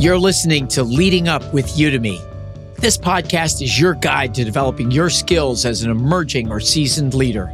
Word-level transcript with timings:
You're 0.00 0.18
listening 0.18 0.66
to 0.68 0.82
Leading 0.82 1.28
Up 1.28 1.52
with 1.52 1.66
Udemy. 1.76 2.18
This 2.76 2.96
podcast 2.96 3.60
is 3.60 3.78
your 3.78 3.92
guide 3.92 4.34
to 4.36 4.44
developing 4.44 4.90
your 4.90 5.10
skills 5.10 5.66
as 5.66 5.82
an 5.82 5.90
emerging 5.90 6.50
or 6.50 6.58
seasoned 6.58 7.12
leader. 7.12 7.52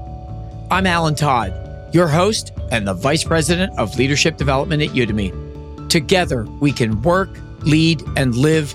I'm 0.71 0.87
Alan 0.87 1.17
Todd, 1.17 1.53
your 1.93 2.07
host 2.07 2.53
and 2.71 2.87
the 2.87 2.95
Vice 2.95 3.25
President 3.25 3.77
of 3.77 3.99
Leadership 3.99 4.37
Development 4.37 4.81
at 4.81 4.91
Udemy. 4.91 5.89
Together, 5.89 6.45
we 6.61 6.71
can 6.71 7.03
work, 7.03 7.31
lead, 7.63 8.01
and 8.17 8.37
live 8.37 8.73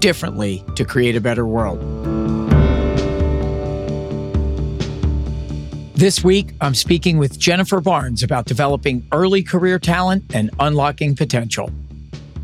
differently 0.00 0.62
to 0.76 0.84
create 0.84 1.16
a 1.16 1.20
better 1.22 1.46
world. 1.46 1.80
This 5.94 6.22
week, 6.22 6.52
I'm 6.60 6.74
speaking 6.74 7.16
with 7.16 7.38
Jennifer 7.38 7.80
Barnes 7.80 8.22
about 8.22 8.44
developing 8.44 9.08
early 9.12 9.42
career 9.42 9.78
talent 9.78 10.34
and 10.34 10.50
unlocking 10.60 11.16
potential. 11.16 11.70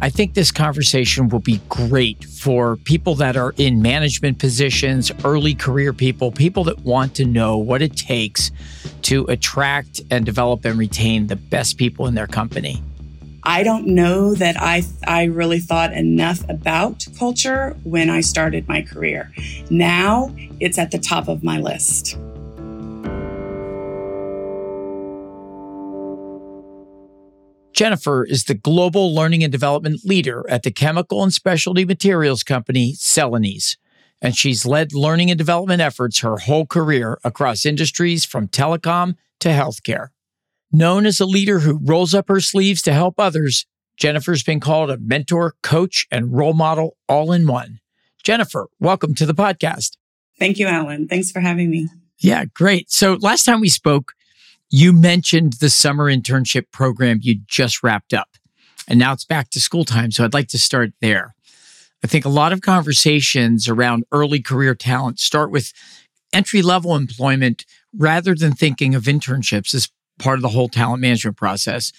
I 0.02 0.08
think 0.08 0.32
this 0.32 0.50
conversation 0.50 1.28
will 1.28 1.40
be 1.40 1.60
great 1.68 2.24
for 2.24 2.76
people 2.76 3.14
that 3.16 3.36
are 3.36 3.52
in 3.58 3.82
management 3.82 4.38
positions, 4.38 5.12
early 5.24 5.54
career 5.54 5.92
people, 5.92 6.32
people 6.32 6.64
that 6.64 6.78
want 6.80 7.14
to 7.16 7.26
know 7.26 7.58
what 7.58 7.82
it 7.82 7.96
takes 7.96 8.50
to 9.02 9.26
attract 9.26 10.00
and 10.10 10.24
develop 10.24 10.64
and 10.64 10.78
retain 10.78 11.26
the 11.26 11.36
best 11.36 11.76
people 11.76 12.06
in 12.06 12.14
their 12.14 12.26
company. 12.26 12.82
I 13.42 13.62
don't 13.62 13.88
know 13.88 14.34
that 14.34 14.56
I 14.58 14.84
I 15.06 15.24
really 15.24 15.60
thought 15.60 15.92
enough 15.92 16.48
about 16.48 17.06
culture 17.18 17.76
when 17.84 18.08
I 18.08 18.22
started 18.22 18.68
my 18.68 18.82
career. 18.82 19.32
Now 19.70 20.34
it's 20.60 20.78
at 20.78 20.92
the 20.92 20.98
top 20.98 21.28
of 21.28 21.42
my 21.42 21.58
list. 21.58 22.16
Jennifer 27.80 28.26
is 28.26 28.44
the 28.44 28.52
global 28.52 29.14
learning 29.14 29.42
and 29.42 29.50
development 29.50 30.02
leader 30.04 30.44
at 30.50 30.64
the 30.64 30.70
chemical 30.70 31.22
and 31.22 31.32
specialty 31.32 31.86
materials 31.86 32.42
company 32.42 32.92
Celanese, 32.92 33.78
and 34.20 34.36
she's 34.36 34.66
led 34.66 34.92
learning 34.92 35.30
and 35.30 35.38
development 35.38 35.80
efforts 35.80 36.18
her 36.18 36.36
whole 36.36 36.66
career 36.66 37.18
across 37.24 37.64
industries 37.64 38.26
from 38.26 38.48
telecom 38.48 39.14
to 39.38 39.48
healthcare. 39.48 40.08
Known 40.70 41.06
as 41.06 41.20
a 41.20 41.24
leader 41.24 41.60
who 41.60 41.80
rolls 41.82 42.12
up 42.12 42.28
her 42.28 42.40
sleeves 42.40 42.82
to 42.82 42.92
help 42.92 43.14
others, 43.18 43.64
Jennifer's 43.96 44.42
been 44.42 44.60
called 44.60 44.90
a 44.90 44.98
mentor, 44.98 45.54
coach, 45.62 46.06
and 46.10 46.36
role 46.36 46.52
model 46.52 46.98
all 47.08 47.32
in 47.32 47.46
one. 47.46 47.80
Jennifer, 48.22 48.68
welcome 48.78 49.14
to 49.14 49.24
the 49.24 49.32
podcast. 49.32 49.96
Thank 50.38 50.58
you, 50.58 50.66
Alan. 50.66 51.08
Thanks 51.08 51.30
for 51.30 51.40
having 51.40 51.70
me. 51.70 51.88
Yeah, 52.18 52.44
great. 52.44 52.90
So 52.90 53.14
last 53.14 53.44
time 53.44 53.62
we 53.62 53.70
spoke, 53.70 54.12
you 54.70 54.92
mentioned 54.92 55.54
the 55.54 55.70
summer 55.70 56.06
internship 56.06 56.70
program 56.72 57.18
you 57.22 57.40
just 57.46 57.82
wrapped 57.82 58.14
up, 58.14 58.28
and 58.86 58.98
now 58.98 59.12
it's 59.12 59.24
back 59.24 59.50
to 59.50 59.60
school 59.60 59.84
time. 59.84 60.10
So 60.12 60.24
I'd 60.24 60.34
like 60.34 60.48
to 60.48 60.58
start 60.58 60.92
there. 61.00 61.34
I 62.02 62.06
think 62.06 62.24
a 62.24 62.30
lot 62.30 62.52
of 62.52 62.62
conversations 62.62 63.68
around 63.68 64.04
early 64.10 64.40
career 64.40 64.74
talent 64.74 65.20
start 65.20 65.50
with 65.50 65.72
entry 66.32 66.62
level 66.62 66.96
employment 66.96 67.66
rather 67.94 68.34
than 68.34 68.52
thinking 68.52 68.94
of 68.94 69.04
internships 69.04 69.74
as 69.74 69.90
part 70.18 70.38
of 70.38 70.42
the 70.42 70.48
whole 70.48 70.68
talent 70.68 71.00
management 71.00 71.36
process. 71.36 71.92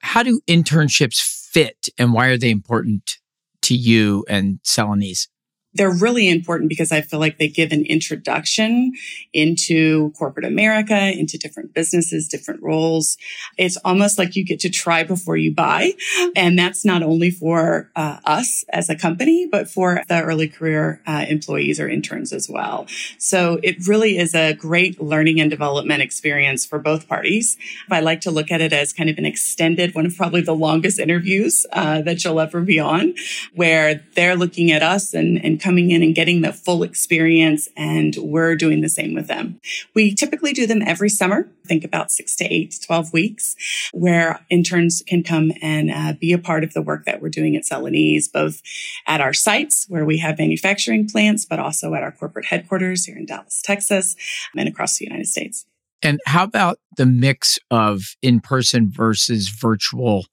How 0.00 0.22
do 0.22 0.40
internships 0.46 1.20
fit 1.20 1.88
and 1.98 2.12
why 2.12 2.28
are 2.28 2.38
they 2.38 2.50
important 2.50 3.18
to 3.62 3.74
you 3.74 4.24
and 4.28 4.60
Celanese? 4.62 5.28
They're 5.74 5.94
really 5.94 6.28
important 6.28 6.68
because 6.68 6.90
I 6.92 7.02
feel 7.02 7.20
like 7.20 7.38
they 7.38 7.48
give 7.48 7.72
an 7.72 7.84
introduction 7.84 8.92
into 9.32 10.10
corporate 10.12 10.46
America, 10.46 11.12
into 11.12 11.38
different 11.38 11.74
businesses, 11.74 12.26
different 12.26 12.62
roles. 12.62 13.16
It's 13.58 13.76
almost 13.84 14.18
like 14.18 14.34
you 14.34 14.44
get 14.44 14.60
to 14.60 14.70
try 14.70 15.04
before 15.04 15.36
you 15.36 15.54
buy. 15.54 15.92
And 16.34 16.58
that's 16.58 16.84
not 16.84 17.02
only 17.02 17.30
for 17.30 17.90
uh, 17.94 18.18
us 18.24 18.64
as 18.70 18.88
a 18.88 18.96
company, 18.96 19.46
but 19.50 19.68
for 19.68 20.02
the 20.08 20.22
early 20.22 20.48
career 20.48 21.02
uh, 21.06 21.26
employees 21.28 21.78
or 21.78 21.88
interns 21.88 22.32
as 22.32 22.48
well. 22.48 22.86
So 23.18 23.60
it 23.62 23.86
really 23.86 24.18
is 24.18 24.34
a 24.34 24.54
great 24.54 25.00
learning 25.00 25.40
and 25.40 25.50
development 25.50 26.02
experience 26.02 26.64
for 26.64 26.78
both 26.78 27.08
parties. 27.08 27.56
I 27.90 28.00
like 28.00 28.20
to 28.22 28.30
look 28.30 28.50
at 28.50 28.60
it 28.60 28.72
as 28.72 28.92
kind 28.92 29.10
of 29.10 29.18
an 29.18 29.26
extended, 29.26 29.94
one 29.94 30.06
of 30.06 30.16
probably 30.16 30.40
the 30.40 30.54
longest 30.54 30.98
interviews 30.98 31.66
uh, 31.72 32.00
that 32.02 32.24
you'll 32.24 32.40
ever 32.40 32.62
be 32.62 32.80
on, 32.80 33.14
where 33.54 34.02
they're 34.14 34.36
looking 34.36 34.70
at 34.70 34.82
us 34.82 35.14
and, 35.14 35.42
and 35.44 35.57
coming 35.60 35.90
in 35.90 36.02
and 36.02 36.14
getting 36.14 36.40
the 36.40 36.52
full 36.52 36.82
experience. 36.82 37.68
And 37.76 38.16
we're 38.16 38.56
doing 38.56 38.80
the 38.80 38.88
same 38.88 39.14
with 39.14 39.26
them. 39.26 39.60
We 39.94 40.14
typically 40.14 40.52
do 40.52 40.66
them 40.66 40.82
every 40.86 41.08
summer, 41.08 41.48
think 41.66 41.84
about 41.84 42.10
six 42.10 42.34
to 42.36 42.44
eight 42.44 42.72
to 42.72 42.80
12 42.80 43.12
weeks, 43.12 43.56
where 43.92 44.40
interns 44.50 45.02
can 45.06 45.22
come 45.22 45.52
and 45.60 45.90
uh, 45.90 46.14
be 46.18 46.32
a 46.32 46.38
part 46.38 46.64
of 46.64 46.72
the 46.72 46.82
work 46.82 47.04
that 47.04 47.20
we're 47.20 47.28
doing 47.28 47.56
at 47.56 47.64
Celanese, 47.64 48.30
both 48.32 48.62
at 49.06 49.20
our 49.20 49.34
sites 49.34 49.86
where 49.88 50.04
we 50.04 50.18
have 50.18 50.38
manufacturing 50.38 51.08
plants, 51.08 51.44
but 51.44 51.58
also 51.58 51.94
at 51.94 52.02
our 52.02 52.12
corporate 52.12 52.46
headquarters 52.46 53.04
here 53.04 53.16
in 53.16 53.26
Dallas, 53.26 53.62
Texas, 53.62 54.16
and 54.56 54.68
across 54.68 54.98
the 54.98 55.04
United 55.04 55.26
States. 55.26 55.66
And 56.02 56.20
how 56.26 56.44
about 56.44 56.78
the 56.96 57.06
mix 57.06 57.58
of 57.70 58.16
in 58.22 58.40
person 58.40 58.90
versus 58.90 59.48
virtual? 59.48 60.26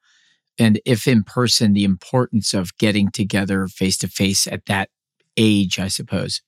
And 0.57 0.79
if 0.85 1.07
in 1.07 1.23
person, 1.23 1.73
the 1.73 1.83
importance 1.83 2.53
of 2.53 2.77
getting 2.77 3.09
together 3.09 3.67
face 3.67 3.97
to 3.97 4.07
face 4.07 4.47
at 4.47 4.65
that 4.67 4.89
age, 5.37 5.79
I 5.79 5.87
suppose? 5.87 6.41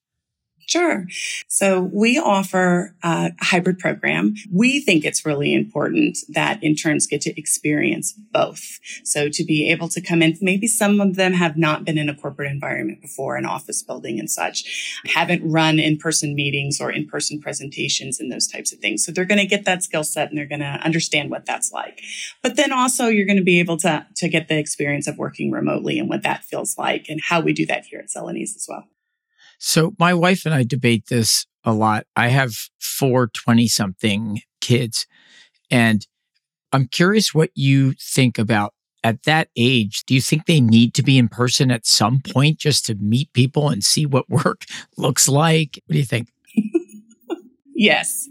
Sure. 0.67 1.05
So 1.47 1.89
we 1.93 2.19
offer 2.19 2.93
a 3.01 3.31
hybrid 3.39 3.79
program. 3.79 4.35
We 4.51 4.81
think 4.81 5.05
it's 5.05 5.25
really 5.25 5.53
important 5.53 6.17
that 6.27 6.61
interns 6.61 7.07
get 7.07 7.21
to 7.21 7.39
experience 7.39 8.11
both. 8.33 8.77
So 9.05 9.29
to 9.29 9.45
be 9.45 9.71
able 9.71 9.87
to 9.87 10.01
come 10.01 10.21
in, 10.21 10.35
maybe 10.41 10.67
some 10.67 10.99
of 10.99 11.15
them 11.15 11.31
have 11.31 11.55
not 11.55 11.85
been 11.85 11.97
in 11.97 12.09
a 12.09 12.15
corporate 12.15 12.51
environment 12.51 13.01
before, 13.01 13.37
an 13.37 13.45
office 13.45 13.81
building 13.81 14.19
and 14.19 14.29
such, 14.29 15.01
haven't 15.05 15.49
run 15.49 15.79
in-person 15.79 16.35
meetings 16.35 16.81
or 16.81 16.91
in-person 16.91 17.39
presentations 17.39 18.19
and 18.19 18.29
those 18.29 18.45
types 18.45 18.73
of 18.73 18.79
things. 18.79 19.05
So 19.05 19.13
they're 19.13 19.23
going 19.23 19.39
to 19.39 19.47
get 19.47 19.63
that 19.63 19.83
skill 19.83 20.03
set 20.03 20.27
and 20.27 20.37
they're 20.37 20.45
going 20.45 20.59
to 20.59 20.65
understand 20.83 21.31
what 21.31 21.45
that's 21.45 21.71
like. 21.71 22.01
But 22.43 22.57
then 22.57 22.73
also 22.73 23.07
you're 23.07 23.25
going 23.25 23.37
to 23.37 23.43
be 23.43 23.61
able 23.61 23.77
to, 23.77 24.05
to 24.17 24.27
get 24.27 24.49
the 24.49 24.57
experience 24.57 25.07
of 25.07 25.17
working 25.17 25.49
remotely 25.49 25.97
and 25.97 26.09
what 26.09 26.23
that 26.23 26.43
feels 26.43 26.77
like 26.77 27.05
and 27.07 27.21
how 27.21 27.39
we 27.39 27.53
do 27.53 27.65
that 27.67 27.85
here 27.85 27.99
at 27.99 28.09
Celanese 28.09 28.53
as 28.57 28.65
well. 28.67 28.83
So 29.57 29.93
my 29.99 30.13
wife 30.13 30.45
and 30.45 30.53
I 30.53 30.63
debate 30.63 31.05
this 31.09 31.45
a 31.63 31.73
lot. 31.73 32.05
I 32.15 32.29
have 32.29 32.55
four 32.79 33.27
20 33.27 33.67
something 33.67 34.41
kids 34.61 35.05
and 35.69 36.05
I'm 36.73 36.87
curious 36.87 37.33
what 37.33 37.51
you 37.55 37.93
think 37.93 38.37
about 38.37 38.73
at 39.03 39.23
that 39.23 39.49
age. 39.55 40.03
Do 40.05 40.13
you 40.13 40.21
think 40.21 40.45
they 40.45 40.59
need 40.59 40.93
to 40.95 41.03
be 41.03 41.17
in 41.17 41.29
person 41.29 41.71
at 41.71 41.85
some 41.85 42.21
point 42.21 42.59
just 42.59 42.85
to 42.87 42.95
meet 42.95 43.31
people 43.33 43.69
and 43.69 43.83
see 43.83 44.05
what 44.05 44.29
work 44.29 44.65
looks 44.97 45.27
like? 45.27 45.81
What 45.85 45.93
do 45.93 45.99
you 45.99 46.05
think? 46.05 46.29
yes. 47.75 48.27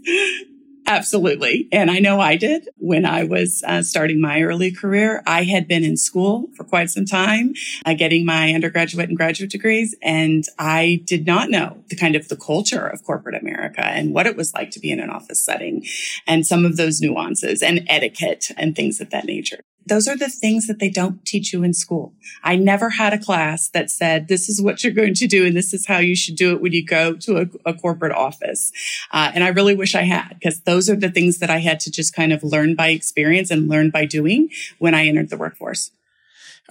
Absolutely. 0.89 1.67
And 1.73 1.91
I 1.91 1.99
know 1.99 2.21
I 2.21 2.37
did 2.37 2.69
when 2.77 3.05
I 3.05 3.25
was 3.25 3.61
uh, 3.67 3.83
starting 3.83 4.21
my 4.21 4.41
early 4.41 4.71
career. 4.71 5.21
I 5.27 5.43
had 5.43 5.67
been 5.67 5.83
in 5.83 5.97
school 5.97 6.47
for 6.55 6.63
quite 6.63 6.89
some 6.89 7.03
time, 7.03 7.53
uh, 7.85 7.93
getting 7.93 8.25
my 8.25 8.53
undergraduate 8.53 9.09
and 9.09 9.17
graduate 9.17 9.51
degrees. 9.51 9.93
And 10.01 10.45
I 10.57 11.01
did 11.03 11.25
not 11.25 11.49
know 11.49 11.83
the 11.89 11.97
kind 11.97 12.15
of 12.15 12.29
the 12.29 12.37
culture 12.37 12.87
of 12.87 13.03
corporate 13.03 13.35
America 13.35 13.85
and 13.85 14.13
what 14.13 14.27
it 14.27 14.37
was 14.37 14.53
like 14.53 14.71
to 14.71 14.79
be 14.79 14.89
in 14.89 15.01
an 15.01 15.09
office 15.09 15.43
setting 15.43 15.85
and 16.25 16.47
some 16.47 16.63
of 16.63 16.77
those 16.77 17.01
nuances 17.01 17.61
and 17.61 17.85
etiquette 17.89 18.51
and 18.55 18.73
things 18.73 19.01
of 19.01 19.09
that 19.09 19.25
nature 19.25 19.59
those 19.87 20.07
are 20.07 20.17
the 20.17 20.29
things 20.29 20.67
that 20.67 20.79
they 20.79 20.89
don't 20.89 21.25
teach 21.25 21.53
you 21.53 21.63
in 21.63 21.73
school. 21.73 22.13
I 22.43 22.55
never 22.55 22.91
had 22.91 23.13
a 23.13 23.17
class 23.17 23.69
that 23.69 23.89
said, 23.89 24.27
this 24.27 24.49
is 24.49 24.61
what 24.61 24.83
you're 24.83 24.93
going 24.93 25.13
to 25.15 25.27
do 25.27 25.45
and 25.45 25.55
this 25.55 25.73
is 25.73 25.87
how 25.87 25.99
you 25.99 26.15
should 26.15 26.35
do 26.35 26.53
it 26.53 26.61
when 26.61 26.71
you 26.71 26.85
go 26.85 27.13
to 27.13 27.37
a, 27.37 27.69
a 27.69 27.73
corporate 27.73 28.11
office. 28.11 28.71
Uh, 29.11 29.31
and 29.33 29.43
I 29.43 29.49
really 29.49 29.75
wish 29.75 29.95
I 29.95 30.03
had 30.03 30.29
because 30.29 30.61
those 30.61 30.89
are 30.89 30.95
the 30.95 31.11
things 31.11 31.39
that 31.39 31.49
I 31.49 31.59
had 31.59 31.79
to 31.81 31.91
just 31.91 32.13
kind 32.13 32.33
of 32.33 32.43
learn 32.43 32.75
by 32.75 32.89
experience 32.89 33.51
and 33.51 33.67
learn 33.67 33.89
by 33.89 34.05
doing 34.05 34.49
when 34.79 34.93
I 34.93 35.07
entered 35.07 35.29
the 35.29 35.37
workforce. 35.37 35.91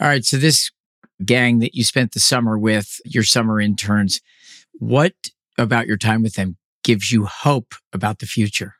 All 0.01 0.09
right. 0.09 0.25
So 0.25 0.37
this 0.37 0.71
gang 1.25 1.61
that 1.61 1.75
you 1.75 1.85
spent 1.85 2.13
the 2.13 2.21
summer 2.21 2.59
with, 2.59 3.01
your 3.05 3.23
summer 3.23 3.61
interns, 3.61 4.21
what 4.75 5.15
about 5.59 5.87
your 5.87 5.97
time 5.97 6.23
with 6.23 6.35
them 6.35 6.57
gives 6.85 7.11
you 7.11 7.25
hope 7.25 7.75
about 7.93 8.19
the 8.19 8.27
future? 8.27 8.75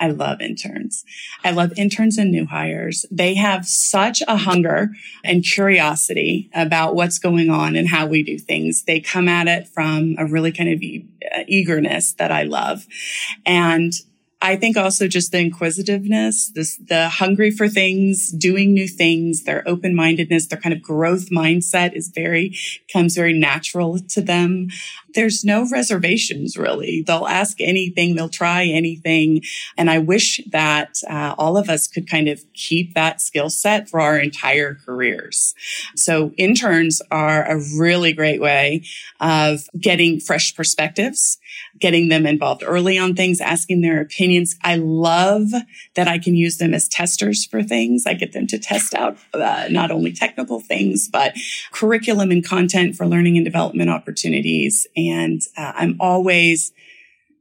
I 0.00 0.08
love 0.08 0.40
interns. 0.40 1.04
I 1.44 1.52
love 1.52 1.72
interns 1.76 2.18
and 2.18 2.30
new 2.30 2.46
hires. 2.46 3.06
They 3.10 3.34
have 3.34 3.64
such 3.64 4.22
a 4.26 4.36
hunger 4.36 4.90
and 5.22 5.44
curiosity 5.44 6.50
about 6.52 6.94
what's 6.94 7.18
going 7.18 7.48
on 7.48 7.76
and 7.76 7.88
how 7.88 8.06
we 8.06 8.22
do 8.22 8.38
things. 8.38 8.84
They 8.84 9.00
come 9.00 9.28
at 9.28 9.46
it 9.46 9.68
from 9.68 10.16
a 10.18 10.26
really 10.26 10.52
kind 10.52 10.70
of 10.70 10.82
e- 10.82 11.06
uh, 11.34 11.44
eagerness 11.46 12.12
that 12.14 12.32
I 12.32 12.42
love. 12.42 12.86
And 13.46 13.92
I 14.44 14.56
think 14.56 14.76
also 14.76 15.08
just 15.08 15.32
the 15.32 15.38
inquisitiveness, 15.38 16.50
this, 16.54 16.76
the 16.76 17.08
hungry 17.08 17.50
for 17.50 17.66
things, 17.66 18.30
doing 18.30 18.74
new 18.74 18.86
things, 18.86 19.44
their 19.44 19.66
open 19.66 19.94
mindedness, 19.94 20.48
their 20.48 20.60
kind 20.60 20.74
of 20.74 20.82
growth 20.82 21.30
mindset 21.30 21.94
is 21.94 22.08
very, 22.08 22.54
comes 22.92 23.14
very 23.14 23.32
natural 23.32 24.00
to 24.00 24.20
them. 24.20 24.68
There's 25.14 25.44
no 25.44 25.66
reservations 25.70 26.56
really. 26.56 27.02
They'll 27.06 27.26
ask 27.26 27.60
anything, 27.60 28.14
they'll 28.14 28.28
try 28.28 28.64
anything. 28.64 29.42
And 29.76 29.90
I 29.90 29.98
wish 29.98 30.40
that 30.50 30.98
uh, 31.08 31.34
all 31.38 31.56
of 31.56 31.68
us 31.68 31.86
could 31.86 32.08
kind 32.08 32.28
of 32.28 32.44
keep 32.54 32.94
that 32.94 33.20
skill 33.20 33.50
set 33.50 33.88
for 33.88 34.00
our 34.00 34.18
entire 34.18 34.74
careers. 34.74 35.54
So 35.96 36.32
interns 36.36 37.00
are 37.10 37.44
a 37.44 37.60
really 37.78 38.12
great 38.12 38.40
way 38.40 38.84
of 39.20 39.68
getting 39.78 40.20
fresh 40.20 40.54
perspectives, 40.54 41.38
getting 41.78 42.08
them 42.08 42.26
involved 42.26 42.62
early 42.64 42.98
on 42.98 43.14
things, 43.14 43.40
asking 43.40 43.80
their 43.80 44.00
opinions. 44.00 44.56
I 44.62 44.76
love 44.76 45.50
that 45.94 46.08
I 46.08 46.18
can 46.18 46.34
use 46.34 46.58
them 46.58 46.74
as 46.74 46.88
testers 46.88 47.44
for 47.44 47.62
things. 47.62 48.04
I 48.06 48.14
get 48.14 48.32
them 48.32 48.46
to 48.48 48.58
test 48.58 48.94
out 48.94 49.16
uh, 49.32 49.68
not 49.70 49.90
only 49.90 50.12
technical 50.12 50.60
things, 50.60 51.08
but 51.08 51.34
curriculum 51.72 52.30
and 52.30 52.44
content 52.44 52.96
for 52.96 53.06
learning 53.06 53.36
and 53.36 53.44
development 53.44 53.90
opportunities. 53.90 54.86
Uh, 55.56 55.72
I'm 55.74 55.96
always 56.00 56.72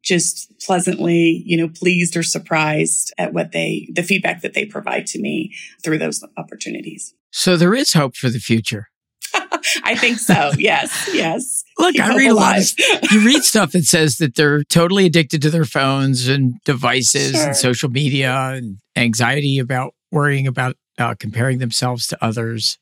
just 0.04 0.52
pleasantly, 0.60 1.44
you 1.46 1.58
know, 1.58 1.70
pleased 1.70 2.18
or 2.18 2.24
surprised 2.24 3.14
at 3.18 3.34
what 3.34 3.52
they, 3.52 3.90
the 3.94 4.04
feedback 4.04 4.42
that 4.42 4.54
they 4.54 4.66
provide 4.66 5.08
to 5.08 5.20
me 5.20 5.54
through 5.84 5.98
those 5.98 6.24
opportunities. 6.38 7.14
So 7.32 7.56
there 7.56 7.74
is 7.74 7.94
hope 7.94 8.16
for 8.16 8.30
the 8.30 8.40
future. 8.40 8.88
I 9.84 9.96
think 9.96 10.20
so. 10.20 10.52
Yes. 10.58 11.10
Yes. 11.14 11.64
Look, 11.80 11.96
Keep 11.96 12.04
I 12.04 12.16
read 12.16 12.32
a 12.32 12.36
lot 12.36 12.58
of, 12.58 12.72
you 13.12 13.26
read 13.26 13.44
stuff 13.44 13.72
that 13.72 13.86
says 13.86 14.18
that 14.18 14.36
they're 14.36 14.64
totally 14.66 15.06
addicted 15.06 15.42
to 15.42 15.50
their 15.50 15.66
phones 15.66 16.28
and 16.28 16.62
devices 16.66 17.32
sure. 17.32 17.48
and 17.48 17.56
social 17.56 17.90
media 17.90 18.34
and 18.34 18.78
anxiety 18.96 19.58
about 19.58 19.94
worrying 20.12 20.48
about 20.48 20.76
uh, 21.00 21.16
comparing 21.20 21.58
themselves 21.58 22.08
to 22.08 22.24
others. 22.24 22.78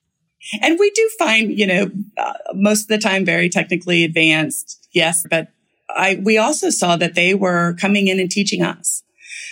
And 0.61 0.79
we 0.79 0.89
do 0.91 1.09
find, 1.19 1.57
you 1.57 1.67
know, 1.67 1.91
uh, 2.17 2.33
most 2.53 2.83
of 2.83 2.87
the 2.87 2.97
time 2.97 3.25
very 3.25 3.49
technically 3.49 4.03
advanced. 4.03 4.87
Yes. 4.91 5.25
But 5.29 5.49
I, 5.89 6.19
we 6.23 6.37
also 6.37 6.69
saw 6.69 6.95
that 6.97 7.15
they 7.15 7.33
were 7.33 7.75
coming 7.79 8.07
in 8.07 8.19
and 8.19 8.29
teaching 8.29 8.61
us. 8.61 9.03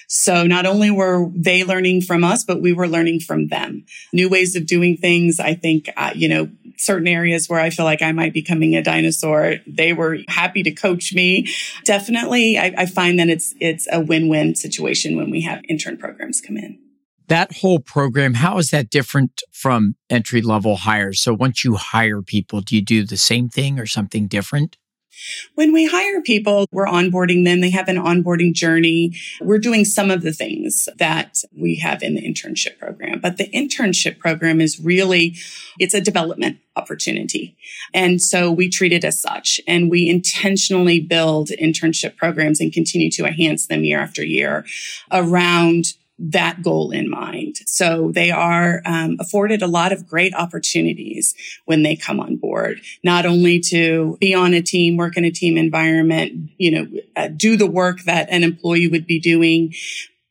So 0.08 0.48
not 0.48 0.66
only 0.66 0.90
were 0.90 1.30
they 1.36 1.64
learning 1.64 2.02
from 2.02 2.24
us, 2.24 2.44
but 2.44 2.62
we 2.62 2.74
were 2.74 2.88
learning 2.88 3.20
from 3.20 3.48
them. 3.48 3.86
New 4.12 4.28
ways 4.28 4.56
of 4.56 4.66
doing 4.66 4.98
things. 4.98 5.40
I 5.40 5.54
think, 5.54 5.88
uh, 5.96 6.12
you 6.16 6.28
know, 6.28 6.50
certain 6.78 7.08
areas 7.08 7.48
where 7.48 7.60
I 7.60 7.70
feel 7.70 7.86
like 7.86 8.02
I 8.02 8.12
might 8.12 8.34
be 8.34 8.42
becoming 8.42 8.76
a 8.76 8.82
dinosaur, 8.82 9.58
they 9.68 9.94
were 9.94 10.20
happy 10.28 10.64
to 10.64 10.72
coach 10.72 11.14
me. 11.14 11.48
Definitely, 11.84 12.58
I, 12.58 12.74
I 12.78 12.86
find 12.88 13.20
that 13.20 13.30
it's, 13.30 13.54
it's 13.60 13.88
a 13.92 14.00
win-win 14.00 14.56
situation 14.56 15.16
when 15.16 15.30
we 15.30 15.42
have 15.42 15.62
intern 15.70 15.98
programs 15.98 16.42
come 16.42 16.58
in 16.58 16.80
that 17.30 17.58
whole 17.58 17.80
program, 17.80 18.34
how 18.36 18.58
is 18.58 18.72
that 18.72 18.90
different 18.90 19.42
from 19.52 19.96
entry 20.10 20.42
level 20.42 20.76
hires? 20.76 21.22
So 21.22 21.34
once 21.34 21.64
you 21.64 21.76
hire 21.76 22.22
people, 22.22 22.62
do 22.62 22.76
you 22.76 22.82
do 22.82 23.06
the 23.06 23.18
same 23.18 23.50
thing 23.50 23.80
or 23.80 23.86
something 23.86 24.28
different? 24.28 24.78
When 25.56 25.74
we 25.74 25.86
hire 25.86 26.22
people, 26.22 26.66
we're 26.72 26.86
onboarding 26.86 27.46
them. 27.46 27.60
They 27.60 27.72
have 27.72 27.90
an 27.90 27.98
onboarding 27.98 28.54
journey. 28.54 29.16
We're 29.42 29.60
doing 29.60 29.86
some 29.86 30.12
of 30.12 30.22
the 30.22 30.32
things 30.32 30.88
that 30.98 31.44
we 31.56 31.76
have 31.78 32.02
in 32.02 32.16
the 32.16 32.22
internship 32.22 32.78
program, 32.78 33.20
but 33.20 33.38
the 33.38 33.50
internship 33.50 34.18
program 34.18 34.62
is 34.62 34.80
really, 34.80 35.36
it's 35.78 35.94
a 35.94 36.02
development 36.02 36.60
opportunity. 36.76 37.58
And 37.94 38.22
so 38.22 38.52
we 38.52 38.70
treat 38.70 38.94
it 38.94 39.04
as 39.04 39.20
such 39.22 39.60
and 39.68 39.90
we 39.90 40.08
intentionally 40.08 41.00
build 41.02 41.50
internship 41.50 42.16
programs 42.16 42.62
and 42.62 42.72
continue 42.72 43.12
to 43.12 43.26
enhance 43.26 43.68
them 43.68 43.84
year 43.84 44.00
after 44.00 44.24
year 44.24 44.66
around 45.12 45.94
that 46.20 46.62
goal 46.62 46.92
in 46.92 47.10
mind. 47.10 47.58
So 47.66 48.12
they 48.14 48.30
are 48.30 48.82
um, 48.86 49.18
afforded 49.20 49.62
a 49.62 49.68
lot 49.68 49.92
of 49.92 50.08
great 50.08 50.34
opportunities 50.34 51.34
when 51.66 51.84
they 51.84 51.96
come 51.96 52.20
on 52.20 52.36
board, 52.36 52.82
not 53.04 53.26
only 53.26 53.60
to 53.62 54.18
be 54.20 54.34
on 54.34 54.54
a 54.54 54.62
team, 54.62 54.98
work 54.98 55.16
in 55.16 55.24
a 55.24 55.32
team 55.32 55.58
environment, 55.58 56.52
you 56.58 56.72
know, 56.72 56.88
uh, 57.16 57.30
do 57.30 57.56
the 57.56 57.68
work 57.68 58.02
that 58.04 58.28
an 58.30 58.44
employee 58.44 58.88
would 58.88 59.08
be 59.08 59.20
doing, 59.20 59.74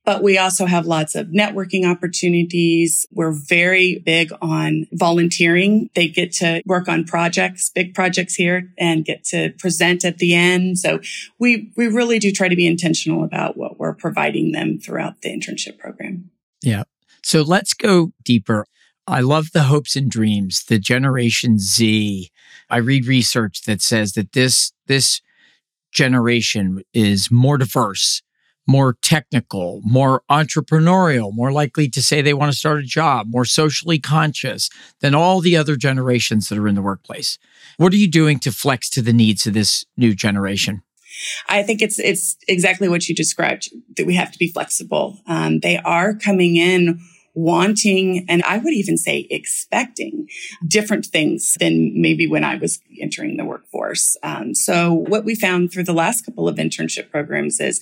but 0.08 0.22
we 0.22 0.38
also 0.38 0.64
have 0.64 0.86
lots 0.86 1.14
of 1.14 1.26
networking 1.26 1.84
opportunities. 1.84 3.04
We're 3.12 3.30
very 3.30 3.98
big 3.98 4.32
on 4.40 4.86
volunteering. 4.90 5.90
They 5.94 6.08
get 6.08 6.32
to 6.36 6.62
work 6.64 6.88
on 6.88 7.04
projects, 7.04 7.68
big 7.68 7.92
projects 7.92 8.34
here 8.34 8.72
and 8.78 9.04
get 9.04 9.22
to 9.24 9.50
present 9.58 10.06
at 10.06 10.16
the 10.16 10.34
end. 10.34 10.78
So 10.78 11.00
we, 11.38 11.70
we 11.76 11.88
really 11.88 12.18
do 12.18 12.32
try 12.32 12.48
to 12.48 12.56
be 12.56 12.66
intentional 12.66 13.22
about 13.22 13.58
what 13.58 13.78
we're 13.78 13.92
providing 13.92 14.52
them 14.52 14.78
throughout 14.78 15.20
the 15.20 15.28
internship 15.28 15.76
program. 15.76 16.30
Yeah. 16.62 16.84
So 17.22 17.42
let's 17.42 17.74
go 17.74 18.12
deeper. 18.24 18.64
I 19.06 19.20
love 19.20 19.52
the 19.52 19.64
hopes 19.64 19.94
and 19.94 20.10
dreams, 20.10 20.64
the 20.64 20.78
Generation 20.78 21.58
Z. 21.58 22.30
I 22.70 22.78
read 22.78 23.04
research 23.04 23.64
that 23.64 23.82
says 23.82 24.14
that 24.14 24.32
this, 24.32 24.72
this 24.86 25.20
generation 25.92 26.80
is 26.94 27.30
more 27.30 27.58
diverse 27.58 28.22
more 28.68 28.98
technical, 29.00 29.80
more 29.82 30.22
entrepreneurial, 30.30 31.34
more 31.34 31.50
likely 31.50 31.88
to 31.88 32.02
say 32.02 32.20
they 32.20 32.34
want 32.34 32.52
to 32.52 32.58
start 32.58 32.80
a 32.80 32.82
job, 32.82 33.26
more 33.28 33.46
socially 33.46 33.98
conscious 33.98 34.68
than 35.00 35.14
all 35.14 35.40
the 35.40 35.56
other 35.56 35.74
generations 35.74 36.48
that 36.48 36.58
are 36.58 36.68
in 36.68 36.74
the 36.74 36.82
workplace. 36.82 37.38
What 37.78 37.92
are 37.94 37.96
you 37.96 38.10
doing 38.10 38.38
to 38.40 38.52
flex 38.52 38.90
to 38.90 39.02
the 39.02 39.12
needs 39.12 39.46
of 39.46 39.54
this 39.54 39.86
new 39.96 40.14
generation? 40.14 40.82
I 41.48 41.62
think 41.62 41.82
it's 41.82 41.98
it's 41.98 42.36
exactly 42.46 42.88
what 42.88 43.08
you 43.08 43.14
described 43.14 43.70
that 43.96 44.06
we 44.06 44.14
have 44.14 44.30
to 44.30 44.38
be 44.38 44.52
flexible. 44.52 45.18
Um, 45.26 45.60
they 45.60 45.78
are 45.78 46.14
coming 46.14 46.56
in 46.56 47.00
wanting, 47.34 48.24
and 48.28 48.42
I 48.42 48.58
would 48.58 48.72
even 48.74 48.96
say 48.96 49.26
expecting 49.30 50.28
different 50.66 51.06
things 51.06 51.56
than 51.60 52.00
maybe 52.00 52.26
when 52.26 52.44
I 52.44 52.56
was 52.56 52.80
entering 53.00 53.36
the 53.36 53.44
workforce. 53.44 54.16
Um, 54.22 54.54
so 54.54 54.92
what 54.92 55.24
we 55.24 55.34
found 55.34 55.72
through 55.72 55.84
the 55.84 55.92
last 55.92 56.24
couple 56.24 56.48
of 56.48 56.56
internship 56.56 57.10
programs 57.10 57.60
is 57.60 57.80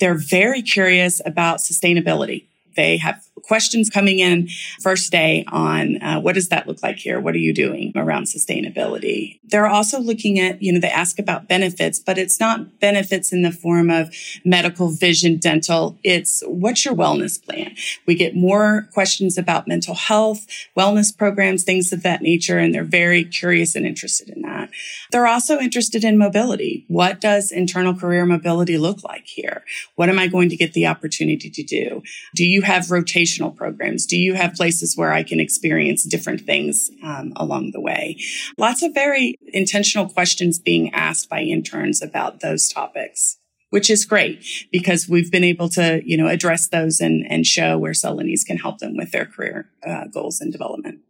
they're 0.00 0.14
very 0.14 0.62
curious 0.62 1.20
about 1.24 1.58
sustainability. 1.58 2.44
They 2.76 2.96
have 2.98 3.27
questions 3.48 3.88
coming 3.88 4.18
in 4.18 4.46
first 4.80 5.10
day 5.10 5.42
on 5.48 6.00
uh, 6.02 6.20
what 6.20 6.34
does 6.34 6.50
that 6.50 6.68
look 6.68 6.82
like 6.82 6.98
here? 6.98 7.18
What 7.18 7.34
are 7.34 7.38
you 7.38 7.54
doing 7.54 7.92
around 7.96 8.24
sustainability? 8.24 9.40
They're 9.44 9.66
also 9.66 9.98
looking 9.98 10.38
at, 10.38 10.62
you 10.62 10.70
know, 10.70 10.78
they 10.78 10.90
ask 10.90 11.18
about 11.18 11.48
benefits, 11.48 11.98
but 11.98 12.18
it's 12.18 12.38
not 12.38 12.78
benefits 12.78 13.32
in 13.32 13.40
the 13.42 13.50
form 13.50 13.88
of 13.88 14.14
medical, 14.44 14.90
vision, 14.90 15.38
dental. 15.38 15.98
It's 16.04 16.42
what's 16.46 16.84
your 16.84 16.94
wellness 16.94 17.42
plan? 17.42 17.74
We 18.06 18.14
get 18.14 18.36
more 18.36 18.86
questions 18.92 19.38
about 19.38 19.66
mental 19.66 19.94
health, 19.94 20.46
wellness 20.76 21.16
programs, 21.16 21.64
things 21.64 21.90
of 21.90 22.02
that 22.02 22.20
nature, 22.20 22.58
and 22.58 22.74
they're 22.74 22.84
very 22.84 23.24
curious 23.24 23.74
and 23.74 23.86
interested 23.86 24.28
in 24.28 24.42
that. 24.42 24.68
They're 25.10 25.26
also 25.26 25.58
interested 25.58 26.04
in 26.04 26.18
mobility. 26.18 26.84
What 26.88 27.20
does 27.20 27.50
internal 27.50 27.94
career 27.94 28.26
mobility 28.26 28.76
look 28.76 29.02
like 29.02 29.26
here? 29.26 29.64
What 29.94 30.10
am 30.10 30.18
I 30.18 30.26
going 30.26 30.50
to 30.50 30.56
get 30.56 30.74
the 30.74 30.86
opportunity 30.86 31.48
to 31.48 31.62
do? 31.62 32.02
Do 32.34 32.44
you 32.44 32.60
have 32.62 32.90
rotational 33.38 33.56
programs? 33.56 34.06
Do 34.06 34.16
you 34.16 34.34
have 34.34 34.54
places 34.54 34.96
where 34.96 35.12
I 35.12 35.22
can 35.22 35.40
experience 35.40 36.04
different 36.04 36.42
things 36.42 36.90
um, 37.02 37.32
along 37.36 37.72
the 37.72 37.80
way? 37.80 38.18
Lots 38.56 38.82
of 38.82 38.94
very 38.94 39.36
intentional 39.48 40.08
questions 40.08 40.58
being 40.58 40.92
asked 40.92 41.28
by 41.28 41.40
interns 41.40 42.02
about 42.02 42.40
those 42.40 42.68
topics 42.68 43.36
which 43.70 43.90
is 43.90 44.06
great 44.06 44.42
because 44.72 45.10
we've 45.10 45.30
been 45.30 45.44
able 45.44 45.68
to, 45.68 46.00
you 46.02 46.16
know, 46.16 46.26
address 46.26 46.68
those 46.68 47.00
and, 47.00 47.30
and 47.30 47.46
show 47.46 47.76
where 47.76 47.92
Celanese 47.92 48.42
can 48.46 48.56
help 48.56 48.78
them 48.78 48.96
with 48.96 49.10
their 49.10 49.26
career 49.26 49.68
uh, 49.86 50.06
goals 50.06 50.40
and 50.40 50.50
development. 50.50 51.00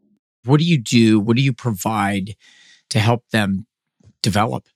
What 0.45 0.59
do 0.59 0.65
you 0.65 0.77
do? 0.77 1.21
What 1.21 1.37
do 1.37 1.43
you 1.43 1.53
provide 1.53 2.35
to 2.91 2.99
help 2.99 3.29
them 3.31 3.69
develop? 4.23 4.67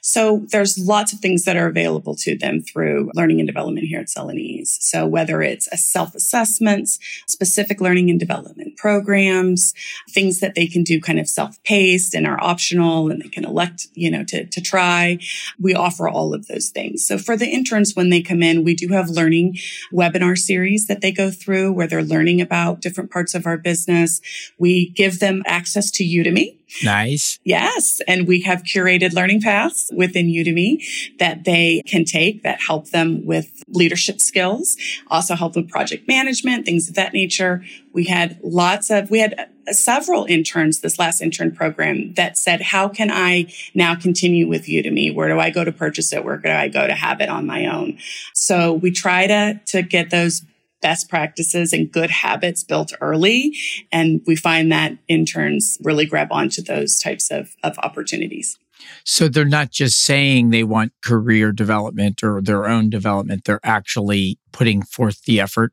So 0.00 0.46
there's 0.50 0.78
lots 0.78 1.12
of 1.12 1.20
things 1.20 1.44
that 1.44 1.56
are 1.56 1.66
available 1.66 2.14
to 2.16 2.36
them 2.36 2.62
through 2.62 3.10
learning 3.14 3.40
and 3.40 3.46
development 3.46 3.86
here 3.86 4.00
at 4.00 4.06
Celanese. 4.06 4.68
So 4.80 5.06
whether 5.06 5.42
it's 5.42 5.68
a 5.72 5.76
self-assessments, 5.76 6.98
specific 7.26 7.80
learning 7.80 8.10
and 8.10 8.18
development 8.18 8.76
programs, 8.76 9.74
things 10.10 10.40
that 10.40 10.54
they 10.54 10.66
can 10.66 10.82
do 10.82 11.00
kind 11.00 11.18
of 11.18 11.28
self-paced 11.28 12.14
and 12.14 12.26
are 12.26 12.42
optional 12.42 13.10
and 13.10 13.22
they 13.22 13.28
can 13.28 13.44
elect, 13.44 13.86
you 13.94 14.10
know, 14.10 14.24
to, 14.24 14.46
to 14.46 14.60
try. 14.60 15.18
We 15.58 15.74
offer 15.74 16.08
all 16.08 16.34
of 16.34 16.46
those 16.46 16.70
things. 16.70 17.06
So 17.06 17.18
for 17.18 17.36
the 17.36 17.48
interns, 17.48 17.94
when 17.94 18.10
they 18.10 18.22
come 18.22 18.42
in, 18.42 18.64
we 18.64 18.74
do 18.74 18.88
have 18.88 19.08
learning 19.08 19.58
webinar 19.92 20.36
series 20.38 20.86
that 20.86 21.00
they 21.00 21.12
go 21.12 21.30
through 21.30 21.72
where 21.72 21.86
they're 21.86 22.02
learning 22.02 22.40
about 22.40 22.80
different 22.80 23.10
parts 23.10 23.34
of 23.34 23.46
our 23.46 23.58
business. 23.58 24.20
We 24.58 24.90
give 24.90 25.18
them 25.18 25.42
access 25.46 25.90
to 25.92 26.04
Udemy 26.04 26.59
Nice. 26.82 27.38
Yes. 27.44 28.00
And 28.06 28.26
we 28.26 28.42
have 28.42 28.62
curated 28.62 29.12
learning 29.12 29.42
paths 29.42 29.90
within 29.94 30.26
Udemy 30.26 30.82
that 31.18 31.44
they 31.44 31.82
can 31.86 32.04
take 32.04 32.42
that 32.42 32.60
help 32.60 32.90
them 32.90 33.24
with 33.24 33.62
leadership 33.68 34.20
skills, 34.20 34.76
also 35.08 35.34
help 35.34 35.56
with 35.56 35.68
project 35.68 36.08
management, 36.08 36.66
things 36.66 36.88
of 36.88 36.94
that 36.94 37.12
nature. 37.12 37.64
We 37.92 38.04
had 38.04 38.38
lots 38.42 38.90
of, 38.90 39.10
we 39.10 39.18
had 39.20 39.34
uh, 39.38 39.72
several 39.72 40.24
interns 40.26 40.80
this 40.80 40.98
last 40.98 41.20
intern 41.20 41.54
program 41.54 42.14
that 42.14 42.38
said, 42.38 42.60
how 42.60 42.88
can 42.88 43.10
I 43.10 43.52
now 43.74 43.94
continue 43.94 44.48
with 44.48 44.66
Udemy? 44.66 45.14
Where 45.14 45.28
do 45.28 45.38
I 45.38 45.50
go 45.50 45.64
to 45.64 45.72
purchase 45.72 46.12
it? 46.12 46.24
Where 46.24 46.36
do 46.36 46.48
I 46.50 46.68
go 46.68 46.86
to 46.86 46.94
have 46.94 47.20
it 47.20 47.28
on 47.28 47.46
my 47.46 47.66
own? 47.66 47.98
So 48.34 48.72
we 48.72 48.90
try 48.90 49.26
to, 49.26 49.60
to 49.66 49.82
get 49.82 50.10
those 50.10 50.42
best 50.80 51.08
practices 51.08 51.72
and 51.72 51.90
good 51.90 52.10
habits 52.10 52.64
built 52.64 52.92
early. 53.00 53.56
And 53.92 54.20
we 54.26 54.36
find 54.36 54.70
that 54.72 54.98
interns 55.08 55.78
really 55.82 56.06
grab 56.06 56.28
onto 56.30 56.62
those 56.62 56.98
types 56.98 57.30
of, 57.30 57.54
of 57.62 57.78
opportunities. 57.78 58.58
So 59.04 59.28
they're 59.28 59.44
not 59.44 59.70
just 59.70 60.00
saying 60.00 60.50
they 60.50 60.64
want 60.64 60.92
career 61.02 61.52
development 61.52 62.22
or 62.22 62.40
their 62.40 62.66
own 62.66 62.88
development, 62.90 63.44
they're 63.44 63.60
actually 63.62 64.38
putting 64.52 64.82
forth 64.82 65.24
the 65.24 65.40
effort. 65.40 65.72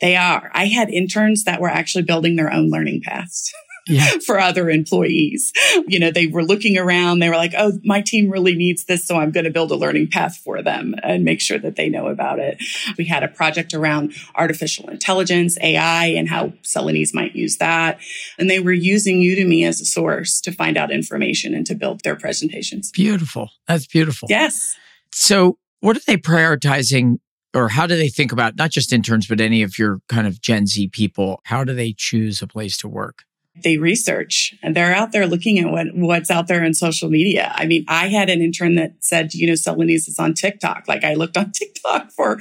They 0.00 0.16
are. 0.16 0.50
I 0.54 0.66
had 0.66 0.90
interns 0.90 1.44
that 1.44 1.60
were 1.60 1.68
actually 1.68 2.04
building 2.04 2.36
their 2.36 2.52
own 2.52 2.70
learning 2.70 3.02
paths. 3.04 3.52
Yeah. 3.88 4.18
for 4.26 4.38
other 4.38 4.70
employees. 4.70 5.52
You 5.86 5.98
know, 5.98 6.10
they 6.10 6.26
were 6.26 6.44
looking 6.44 6.78
around, 6.78 7.18
they 7.18 7.28
were 7.28 7.36
like, 7.36 7.54
oh, 7.56 7.72
my 7.84 8.00
team 8.00 8.30
really 8.30 8.54
needs 8.54 8.84
this. 8.84 9.06
So 9.06 9.16
I'm 9.16 9.30
going 9.30 9.44
to 9.44 9.50
build 9.50 9.70
a 9.70 9.76
learning 9.76 10.08
path 10.08 10.36
for 10.36 10.62
them 10.62 10.94
and 11.02 11.24
make 11.24 11.40
sure 11.40 11.58
that 11.58 11.76
they 11.76 11.88
know 11.88 12.08
about 12.08 12.38
it. 12.38 12.62
We 12.96 13.04
had 13.04 13.22
a 13.22 13.28
project 13.28 13.74
around 13.74 14.12
artificial 14.34 14.88
intelligence, 14.88 15.58
AI, 15.60 16.06
and 16.06 16.28
how 16.28 16.48
Celanese 16.62 17.14
might 17.14 17.34
use 17.34 17.56
that. 17.58 18.00
And 18.38 18.50
they 18.50 18.60
were 18.60 18.72
using 18.72 19.20
Udemy 19.20 19.66
as 19.66 19.80
a 19.80 19.84
source 19.84 20.40
to 20.42 20.52
find 20.52 20.76
out 20.76 20.90
information 20.90 21.54
and 21.54 21.66
to 21.66 21.74
build 21.74 22.02
their 22.02 22.16
presentations. 22.16 22.90
Beautiful. 22.90 23.50
That's 23.66 23.86
beautiful. 23.86 24.28
Yes. 24.30 24.76
So, 25.12 25.58
what 25.80 25.96
are 25.96 26.02
they 26.06 26.16
prioritizing 26.16 27.18
or 27.54 27.68
how 27.68 27.86
do 27.86 27.96
they 27.96 28.08
think 28.08 28.32
about 28.32 28.56
not 28.56 28.70
just 28.70 28.92
interns, 28.92 29.26
but 29.26 29.40
any 29.40 29.62
of 29.62 29.78
your 29.78 30.00
kind 30.08 30.26
of 30.26 30.40
Gen 30.40 30.66
Z 30.66 30.88
people? 30.88 31.40
How 31.44 31.64
do 31.64 31.74
they 31.74 31.94
choose 31.96 32.42
a 32.42 32.46
place 32.46 32.76
to 32.78 32.88
work? 32.88 33.24
They 33.62 33.76
research 33.76 34.54
and 34.62 34.74
they're 34.74 34.94
out 34.94 35.12
there 35.12 35.26
looking 35.26 35.58
at 35.58 35.70
what, 35.70 35.86
what's 35.94 36.30
out 36.30 36.48
there 36.48 36.64
in 36.64 36.74
social 36.74 37.10
media. 37.10 37.52
I 37.54 37.66
mean, 37.66 37.84
I 37.88 38.08
had 38.08 38.30
an 38.30 38.40
intern 38.40 38.74
that 38.76 38.94
said, 39.00 39.34
you 39.34 39.46
know, 39.46 39.54
Celanese 39.54 40.08
is 40.08 40.18
on 40.18 40.34
TikTok. 40.34 40.84
Like 40.88 41.04
I 41.04 41.14
looked 41.14 41.36
on 41.36 41.52
TikTok 41.52 42.10
for, 42.10 42.40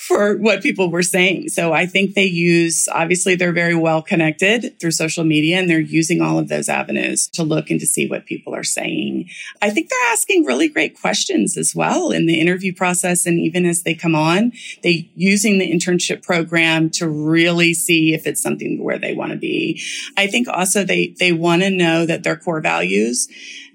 for 0.00 0.34
what 0.38 0.62
people 0.62 0.90
were 0.90 1.02
saying. 1.02 1.50
So 1.50 1.74
I 1.74 1.84
think 1.84 2.14
they 2.14 2.24
use, 2.24 2.88
obviously, 2.90 3.34
they're 3.34 3.52
very 3.52 3.74
well 3.74 4.00
connected 4.00 4.80
through 4.80 4.92
social 4.92 5.24
media 5.24 5.58
and 5.58 5.68
they're 5.68 5.78
using 5.78 6.22
all 6.22 6.38
of 6.38 6.48
those 6.48 6.70
avenues 6.70 7.28
to 7.28 7.42
look 7.42 7.68
and 7.68 7.78
to 7.80 7.86
see 7.86 8.08
what 8.08 8.24
people 8.24 8.54
are 8.54 8.64
saying. 8.64 9.28
I 9.60 9.68
think 9.68 9.90
they're 9.90 10.12
asking 10.12 10.46
really 10.46 10.70
great 10.70 10.98
questions 10.98 11.58
as 11.58 11.74
well 11.74 12.12
in 12.12 12.24
the 12.24 12.40
interview 12.40 12.74
process. 12.74 13.26
And 13.26 13.38
even 13.40 13.66
as 13.66 13.82
they 13.82 13.94
come 13.94 14.14
on, 14.14 14.52
they 14.82 15.10
using 15.16 15.58
the 15.58 15.70
internship 15.70 16.22
program 16.22 16.88
to 16.92 17.06
really 17.06 17.74
see 17.74 18.14
if 18.14 18.26
it's 18.26 18.42
something 18.42 18.82
where 18.82 18.98
they 18.98 19.12
want 19.12 19.32
to 19.32 19.38
be. 19.38 19.82
I 20.16 20.28
think 20.28 20.48
also 20.48 20.82
they, 20.82 21.14
they 21.18 21.32
want 21.32 21.60
to 21.60 21.68
know 21.68 22.06
that 22.06 22.22
their 22.22 22.38
core 22.38 22.62
values 22.62 23.28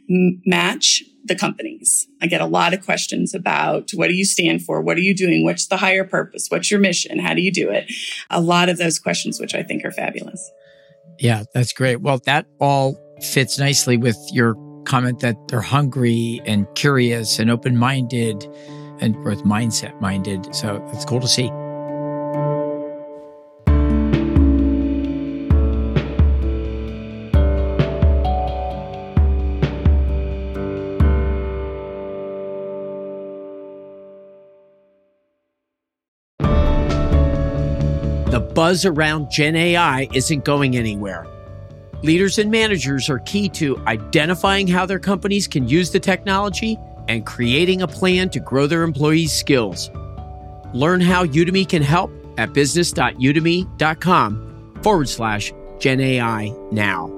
match 0.09 1.03
the 1.25 1.35
companies. 1.35 2.07
I 2.21 2.27
get 2.27 2.41
a 2.41 2.45
lot 2.45 2.73
of 2.73 2.85
questions 2.85 3.33
about 3.33 3.91
what 3.95 4.07
do 4.07 4.13
you 4.13 4.25
stand 4.25 4.61
for? 4.61 4.81
What 4.81 4.97
are 4.97 5.01
you 5.01 5.15
doing? 5.15 5.43
What's 5.43 5.67
the 5.67 5.77
higher 5.77 6.03
purpose? 6.03 6.47
What's 6.49 6.69
your 6.69 6.79
mission? 6.79 7.19
How 7.19 7.33
do 7.33 7.41
you 7.41 7.51
do 7.51 7.69
it? 7.69 7.91
A 8.29 8.39
lot 8.39 8.69
of 8.69 8.77
those 8.77 8.99
questions, 8.99 9.39
which 9.39 9.55
I 9.55 9.63
think 9.63 9.83
are 9.83 9.91
fabulous. 9.91 10.51
Yeah, 11.19 11.43
that's 11.53 11.73
great. 11.73 12.01
Well, 12.01 12.19
that 12.25 12.45
all 12.59 12.97
fits 13.21 13.57
nicely 13.57 13.97
with 13.97 14.17
your 14.31 14.55
comment 14.85 15.19
that 15.21 15.47
they're 15.47 15.61
hungry 15.61 16.41
and 16.45 16.67
curious 16.75 17.39
and 17.39 17.49
open 17.49 17.75
minded 17.77 18.45
and 18.99 19.15
growth 19.15 19.43
mindset 19.43 19.99
minded. 19.99 20.53
So 20.53 20.87
it's 20.93 21.05
cool 21.05 21.19
to 21.19 21.27
see. 21.27 21.49
Buzz 38.65 38.81
around 38.83 39.29
Gen 39.29 39.55
AI 39.55 40.07
isn't 40.11 40.43
going 40.43 40.75
anywhere. 40.75 41.27
Leaders 42.01 42.39
and 42.39 42.49
managers 42.49 43.11
are 43.11 43.19
key 43.19 43.47
to 43.47 43.77
identifying 43.85 44.67
how 44.67 44.87
their 44.87 44.97
companies 44.97 45.47
can 45.47 45.67
use 45.67 45.91
the 45.91 45.99
technology 45.99 46.75
and 47.07 47.27
creating 47.27 47.83
a 47.83 47.87
plan 47.87 48.27
to 48.27 48.39
grow 48.39 48.65
their 48.65 48.81
employees' 48.81 49.31
skills. 49.31 49.91
Learn 50.73 50.99
how 50.99 51.25
Udemy 51.25 51.69
can 51.69 51.83
help 51.83 52.09
at 52.39 52.53
business.udemy.com 52.53 54.79
forward 54.81 55.09
slash 55.09 55.53
Gen 55.77 55.99
AI 55.99 56.51
now. 56.71 57.11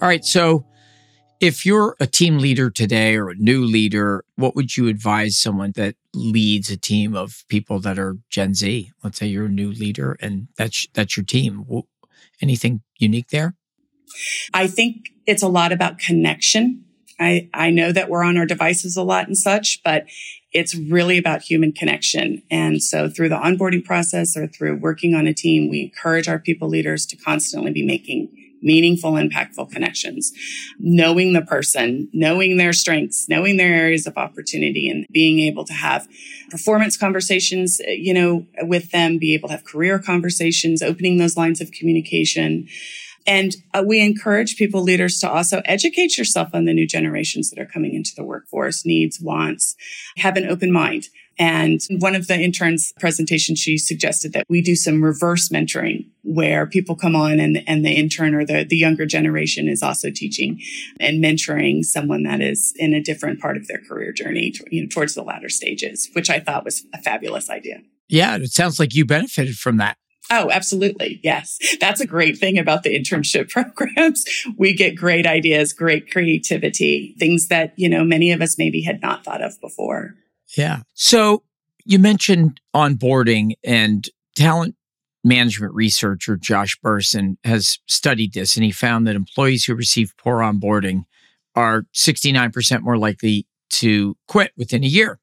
All 0.00 0.08
right. 0.08 0.24
So, 0.24 0.64
if 1.40 1.64
you're 1.64 1.96
a 2.00 2.06
team 2.06 2.38
leader 2.38 2.70
today 2.70 3.16
or 3.16 3.30
a 3.30 3.34
new 3.34 3.64
leader, 3.64 4.24
what 4.36 4.56
would 4.56 4.76
you 4.76 4.88
advise 4.88 5.38
someone 5.38 5.72
that 5.76 5.94
leads 6.12 6.70
a 6.70 6.76
team 6.76 7.14
of 7.14 7.44
people 7.48 7.78
that 7.80 7.98
are 7.98 8.16
Gen 8.28 8.54
Z? 8.54 8.90
Let's 9.04 9.18
say 9.18 9.26
you're 9.26 9.46
a 9.46 9.50
new 9.50 9.70
leader 9.70 10.16
and 10.20 10.48
that's 10.56 10.86
that's 10.94 11.16
your 11.16 11.24
team. 11.24 11.64
Anything 12.40 12.82
unique 12.98 13.28
there? 13.28 13.54
I 14.54 14.66
think 14.66 15.10
it's 15.26 15.42
a 15.42 15.48
lot 15.48 15.72
about 15.72 15.98
connection. 15.98 16.84
I, 17.20 17.48
I 17.52 17.70
know 17.70 17.92
that 17.92 18.08
we're 18.08 18.22
on 18.22 18.36
our 18.36 18.46
devices 18.46 18.96
a 18.96 19.02
lot 19.02 19.26
and 19.26 19.36
such, 19.36 19.82
but 19.82 20.06
it's 20.52 20.74
really 20.74 21.18
about 21.18 21.42
human 21.42 21.72
connection. 21.72 22.42
And 22.50 22.82
so 22.82 23.10
through 23.10 23.28
the 23.28 23.36
onboarding 23.36 23.84
process 23.84 24.36
or 24.36 24.46
through 24.46 24.76
working 24.76 25.14
on 25.14 25.26
a 25.26 25.34
team, 25.34 25.68
we 25.68 25.82
encourage 25.82 26.28
our 26.28 26.38
people 26.38 26.68
leaders 26.68 27.04
to 27.06 27.16
constantly 27.16 27.72
be 27.72 27.84
making 27.84 28.28
meaningful, 28.62 29.12
impactful 29.12 29.70
connections, 29.70 30.32
knowing 30.78 31.32
the 31.32 31.42
person, 31.42 32.08
knowing 32.12 32.56
their 32.56 32.72
strengths, 32.72 33.28
knowing 33.28 33.56
their 33.56 33.72
areas 33.72 34.06
of 34.06 34.16
opportunity 34.16 34.88
and 34.88 35.06
being 35.10 35.40
able 35.40 35.64
to 35.64 35.72
have 35.72 36.08
performance 36.50 36.96
conversations, 36.96 37.80
you 37.86 38.14
know, 38.14 38.46
with 38.62 38.90
them, 38.90 39.18
be 39.18 39.34
able 39.34 39.48
to 39.48 39.54
have 39.54 39.64
career 39.64 39.98
conversations, 39.98 40.82
opening 40.82 41.18
those 41.18 41.36
lines 41.36 41.60
of 41.60 41.70
communication. 41.72 42.66
And 43.26 43.56
uh, 43.74 43.84
we 43.86 44.00
encourage 44.00 44.56
people 44.56 44.82
leaders 44.82 45.18
to 45.20 45.30
also 45.30 45.60
educate 45.66 46.16
yourself 46.16 46.48
on 46.54 46.64
the 46.64 46.72
new 46.72 46.86
generations 46.86 47.50
that 47.50 47.58
are 47.60 47.66
coming 47.66 47.94
into 47.94 48.12
the 48.16 48.24
workforce, 48.24 48.86
needs, 48.86 49.20
wants, 49.20 49.76
have 50.16 50.36
an 50.36 50.46
open 50.46 50.72
mind. 50.72 51.08
And 51.38 51.80
one 51.98 52.14
of 52.14 52.26
the 52.26 52.38
interns 52.38 52.92
presentation, 52.98 53.54
she 53.54 53.78
suggested 53.78 54.32
that 54.32 54.44
we 54.48 54.60
do 54.60 54.74
some 54.74 55.02
reverse 55.02 55.48
mentoring 55.50 56.06
where 56.22 56.66
people 56.66 56.96
come 56.96 57.14
on 57.14 57.38
and, 57.38 57.62
and 57.66 57.84
the 57.84 57.92
intern 57.92 58.34
or 58.34 58.44
the, 58.44 58.64
the 58.64 58.76
younger 58.76 59.06
generation 59.06 59.68
is 59.68 59.82
also 59.82 60.10
teaching 60.10 60.60
and 60.98 61.22
mentoring 61.22 61.84
someone 61.84 62.24
that 62.24 62.40
is 62.40 62.74
in 62.76 62.92
a 62.92 63.02
different 63.02 63.40
part 63.40 63.56
of 63.56 63.66
their 63.68 63.78
career 63.78 64.12
journey, 64.12 64.52
you 64.70 64.82
know, 64.82 64.88
towards 64.90 65.14
the 65.14 65.22
latter 65.22 65.48
stages, 65.48 66.10
which 66.12 66.28
I 66.28 66.40
thought 66.40 66.64
was 66.64 66.84
a 66.92 66.98
fabulous 67.00 67.48
idea. 67.48 67.82
Yeah, 68.08 68.36
it 68.36 68.50
sounds 68.50 68.80
like 68.80 68.94
you 68.94 69.04
benefited 69.04 69.56
from 69.56 69.76
that. 69.76 69.96
Oh, 70.30 70.50
absolutely. 70.50 71.20
Yes. 71.22 71.58
That's 71.80 72.00
a 72.00 72.06
great 72.06 72.36
thing 72.36 72.58
about 72.58 72.82
the 72.82 72.98
internship 72.98 73.48
programs. 73.50 74.24
We 74.56 74.74
get 74.74 74.96
great 74.96 75.26
ideas, 75.26 75.72
great 75.72 76.10
creativity, 76.10 77.14
things 77.18 77.48
that, 77.48 77.72
you 77.76 77.88
know, 77.88 78.04
many 78.04 78.32
of 78.32 78.42
us 78.42 78.58
maybe 78.58 78.82
had 78.82 79.00
not 79.00 79.24
thought 79.24 79.42
of 79.42 79.58
before. 79.60 80.16
Yeah. 80.56 80.80
So 80.94 81.42
you 81.84 81.98
mentioned 81.98 82.60
onboarding 82.74 83.52
and 83.64 84.08
talent 84.36 84.76
management 85.24 85.74
researcher 85.74 86.36
Josh 86.36 86.78
Bersin 86.80 87.36
has 87.44 87.78
studied 87.86 88.32
this 88.32 88.56
and 88.56 88.64
he 88.64 88.70
found 88.70 89.06
that 89.06 89.16
employees 89.16 89.64
who 89.64 89.74
receive 89.74 90.14
poor 90.16 90.36
onboarding 90.36 91.04
are 91.54 91.84
69% 91.94 92.82
more 92.82 92.96
likely 92.96 93.46
to 93.70 94.16
quit 94.26 94.52
within 94.56 94.84
a 94.84 94.86
year. 94.86 95.18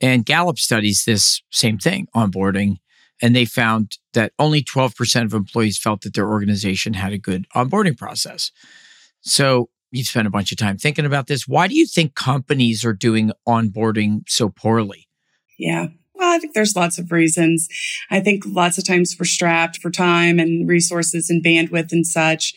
And 0.00 0.24
Gallup 0.24 0.58
studies 0.58 1.04
this 1.04 1.42
same 1.50 1.78
thing, 1.78 2.06
onboarding, 2.14 2.76
and 3.20 3.34
they 3.34 3.44
found 3.44 3.98
that 4.12 4.32
only 4.38 4.62
12% 4.62 5.24
of 5.24 5.34
employees 5.34 5.78
felt 5.78 6.02
that 6.02 6.14
their 6.14 6.28
organization 6.28 6.94
had 6.94 7.12
a 7.12 7.18
good 7.18 7.46
onboarding 7.54 7.96
process. 7.96 8.52
So 9.20 9.70
you've 9.90 10.06
spent 10.06 10.26
a 10.26 10.30
bunch 10.30 10.52
of 10.52 10.58
time 10.58 10.76
thinking 10.78 11.06
about 11.06 11.26
this. 11.26 11.46
Why 11.48 11.68
do 11.68 11.74
you 11.74 11.86
think 11.86 12.14
companies 12.14 12.84
are 12.84 12.92
doing 12.92 13.32
onboarding 13.46 14.20
so 14.28 14.48
poorly? 14.48 15.08
Yeah. 15.58 15.88
Well, 16.18 16.34
I 16.34 16.38
think 16.38 16.52
there's 16.52 16.74
lots 16.74 16.98
of 16.98 17.12
reasons. 17.12 17.68
I 18.10 18.20
think 18.20 18.42
lots 18.44 18.76
of 18.76 18.84
times 18.84 19.14
we're 19.18 19.24
strapped 19.24 19.78
for 19.78 19.90
time 19.90 20.40
and 20.40 20.68
resources 20.68 21.30
and 21.30 21.44
bandwidth 21.44 21.92
and 21.92 22.06
such 22.06 22.54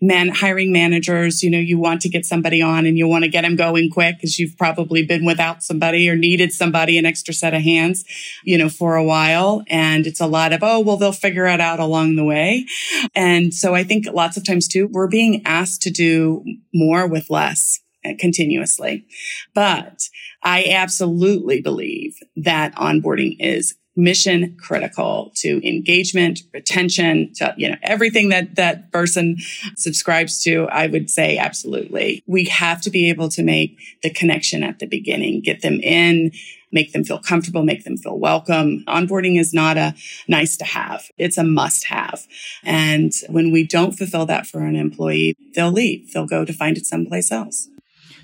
man 0.00 0.28
hiring 0.28 0.72
managers, 0.72 1.42
you 1.42 1.50
know, 1.50 1.58
you 1.58 1.78
want 1.78 2.00
to 2.02 2.08
get 2.08 2.24
somebody 2.24 2.62
on 2.62 2.86
and 2.86 2.96
you 2.96 3.06
want 3.06 3.24
to 3.24 3.30
get 3.30 3.42
them 3.42 3.56
going 3.56 3.90
quick 3.90 4.16
because 4.16 4.38
you've 4.38 4.56
probably 4.56 5.04
been 5.04 5.24
without 5.24 5.62
somebody 5.62 6.08
or 6.08 6.16
needed 6.16 6.52
somebody, 6.52 6.96
an 6.96 7.04
extra 7.04 7.34
set 7.34 7.52
of 7.52 7.60
hands, 7.60 8.04
you 8.44 8.56
know, 8.56 8.68
for 8.68 8.96
a 8.96 9.04
while. 9.04 9.62
And 9.68 10.06
it's 10.06 10.20
a 10.20 10.26
lot 10.26 10.52
of, 10.52 10.60
oh, 10.62 10.80
well, 10.80 10.96
they'll 10.96 11.12
figure 11.12 11.46
it 11.46 11.60
out 11.60 11.80
along 11.80 12.16
the 12.16 12.24
way. 12.24 12.66
And 13.14 13.52
so 13.52 13.74
I 13.74 13.84
think 13.84 14.06
lots 14.10 14.36
of 14.36 14.46
times 14.46 14.68
too, 14.68 14.88
we're 14.90 15.08
being 15.08 15.42
asked 15.44 15.82
to 15.82 15.90
do 15.90 16.44
more 16.72 17.06
with 17.06 17.28
less 17.28 17.80
continuously. 18.18 19.06
But 19.54 20.08
I 20.42 20.66
absolutely 20.70 21.60
believe 21.60 22.16
that 22.36 22.74
onboarding 22.76 23.36
is 23.38 23.74
mission 23.96 24.56
critical 24.58 25.32
to 25.36 25.66
engagement, 25.68 26.40
retention, 26.54 27.32
to, 27.34 27.54
you 27.56 27.68
know, 27.68 27.76
everything 27.82 28.28
that 28.30 28.54
that 28.54 28.90
person 28.92 29.36
subscribes 29.76 30.42
to. 30.44 30.66
I 30.70 30.86
would 30.86 31.10
say 31.10 31.36
absolutely. 31.36 32.22
We 32.26 32.44
have 32.44 32.80
to 32.82 32.90
be 32.90 33.10
able 33.10 33.28
to 33.30 33.42
make 33.42 33.78
the 34.02 34.10
connection 34.10 34.62
at 34.62 34.78
the 34.78 34.86
beginning, 34.86 35.42
get 35.42 35.62
them 35.62 35.80
in, 35.80 36.32
make 36.72 36.92
them 36.92 37.04
feel 37.04 37.18
comfortable, 37.18 37.64
make 37.64 37.84
them 37.84 37.96
feel 37.96 38.18
welcome. 38.18 38.84
Onboarding 38.86 39.38
is 39.38 39.52
not 39.52 39.76
a 39.76 39.94
nice 40.28 40.56
to 40.58 40.64
have. 40.64 41.10
It's 41.18 41.36
a 41.36 41.44
must 41.44 41.86
have. 41.86 42.26
And 42.62 43.12
when 43.28 43.50
we 43.50 43.66
don't 43.66 43.92
fulfill 43.92 44.26
that 44.26 44.46
for 44.46 44.60
an 44.60 44.76
employee, 44.76 45.36
they'll 45.54 45.72
leave. 45.72 46.12
They'll 46.12 46.26
go 46.26 46.44
to 46.44 46.52
find 46.52 46.78
it 46.78 46.86
someplace 46.86 47.32
else. 47.32 47.68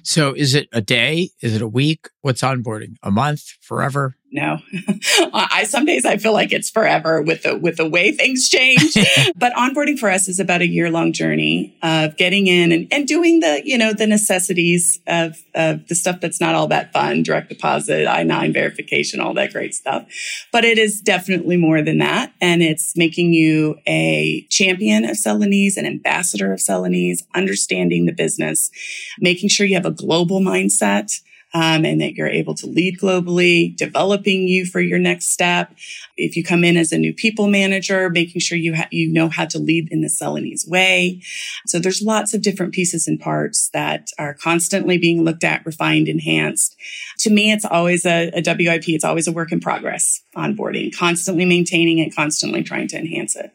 So 0.07 0.35
is 0.35 0.55
it 0.55 0.69
a 0.73 0.81
day? 0.81 1.31
Is 1.43 1.57
it 1.57 1.63
a 1.63 1.67
week? 1.67 2.11
What's 2.21 2.41
onboarding? 2.41 2.95
A 3.03 3.11
month? 3.11 3.43
Forever? 3.61 4.16
No, 4.33 4.59
I 5.33 5.65
some 5.69 5.85
days 5.85 6.05
I 6.05 6.17
feel 6.17 6.33
like 6.33 6.51
it's 6.51 6.69
forever 6.69 7.23
with 7.23 7.45
the 7.45 7.57
with 7.57 7.77
the 7.77 7.89
way 7.89 8.11
things 8.11 8.49
change. 8.49 8.95
but 9.37 9.53
onboarding 9.53 9.99
for 9.99 10.11
us 10.11 10.27
is 10.27 10.41
about 10.41 10.63
a 10.63 10.67
year 10.67 10.91
long 10.91 11.13
journey 11.13 11.79
of 11.81 12.17
getting 12.17 12.49
in 12.49 12.73
and, 12.73 12.89
and 12.91 13.07
doing 13.07 13.39
the 13.39 13.63
you 13.65 13.79
know 13.79 13.93
the 13.93 14.07
necessities 14.07 14.99
of 15.07 15.37
of 15.55 15.87
the 15.87 15.95
stuff 15.95 16.21
that's 16.21 16.41
not 16.41 16.57
all 16.57 16.67
that 16.67 16.93
fun, 16.93 17.23
direct 17.23 17.51
deposit, 17.51 18.09
I 18.09 18.25
nine 18.25 18.53
verification, 18.53 19.21
all 19.21 19.33
that 19.35 19.53
great 19.53 19.75
stuff. 19.75 20.07
But 20.51 20.65
it 20.65 20.77
is 20.77 21.01
definitely 21.01 21.57
more 21.57 21.81
than 21.81 21.99
that, 21.99 22.33
and 22.41 22.65
it's 22.65 22.97
making 22.97 23.33
you 23.33 23.77
a 23.87 24.45
champion 24.51 25.05
of 25.05 25.17
Celanese, 25.17 25.77
an 25.77 25.87
ambassador 25.87 26.53
of 26.53 26.59
Celanese, 26.59 27.23
understanding 27.35 28.07
the 28.07 28.13
business, 28.13 28.73
making 29.21 29.51
sure 29.51 29.67
you 29.67 29.77
have 29.77 29.87
a 29.87 29.93
global 29.93 30.41
mindset 30.41 31.21
um, 31.57 31.87
and 31.87 32.03
that 32.03 32.17
you're 32.17 32.29
able 32.29 32.55
to 32.55 32.67
lead 32.67 32.99
globally, 32.99 33.75
developing 33.75 34.47
you 34.47 34.67
for 34.67 34.79
your 34.79 34.99
next 34.99 35.31
step. 35.31 35.73
If 36.19 36.37
you 36.37 36.45
come 36.45 36.65
in 36.65 36.77
as 36.77 36.93
a 36.93 36.99
new 36.99 37.15
people 37.15 37.49
manager, 37.49 38.11
making 38.11 38.43
sure 38.43 38.59
you 38.59 38.77
ha- 38.77 38.89
you 38.91 39.11
know 39.11 39.31
how 39.31 39.47
to 39.47 39.59
lead 39.59 39.89
in 39.91 40.03
the 40.03 40.09
Celanese 40.09 40.69
way. 40.69 41.23
So 41.67 41.79
there's 41.79 42.03
lots 42.03 42.35
of 42.35 42.43
different 42.43 42.75
pieces 42.75 43.09
and 43.09 43.19
parts 43.19 43.71
that 43.71 44.11
are 44.19 44.35
constantly 44.35 44.99
being 44.99 45.25
looked 45.25 45.45
at, 45.45 45.65
refined, 45.65 46.09
enhanced. 46.09 46.77
To 47.21 47.31
me, 47.31 47.51
it's 47.51 47.65
always 47.65 48.05
a, 48.05 48.31
a 48.35 48.43
WIP. 48.45 48.91
It's 48.91 49.05
always 49.05 49.27
a 49.27 49.33
work 49.33 49.51
in 49.51 49.61
progress 49.61 50.21
onboarding, 50.37 50.95
constantly 50.95 51.47
maintaining 51.47 52.01
it, 52.01 52.15
constantly 52.15 52.65
trying 52.65 52.89
to 52.89 52.99
enhance 52.99 53.35
it 53.35 53.51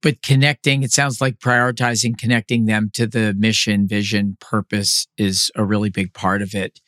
but 0.00 0.22
connecting 0.22 0.82
it 0.82 0.92
sounds 0.92 1.20
like 1.20 1.38
prioritizing 1.38 2.16
connecting 2.16 2.66
them 2.66 2.88
to 2.94 3.06
the 3.06 3.34
mission 3.36 3.88
vision 3.88 4.36
purpose 4.40 5.06
is 5.16 5.50
a 5.56 5.64
really 5.64 5.90
big 5.90 6.12
part 6.12 6.40
of 6.40 6.54
it 6.54 6.80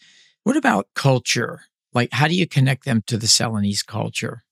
what 0.45 0.57
about 0.57 0.89
culture? 0.95 1.63
Like, 1.93 2.11
how 2.13 2.29
do 2.29 2.35
you 2.35 2.47
connect 2.47 2.85
them 2.85 3.03
to 3.07 3.17
the 3.17 3.27
Celanese 3.27 3.85
culture? 3.85 4.45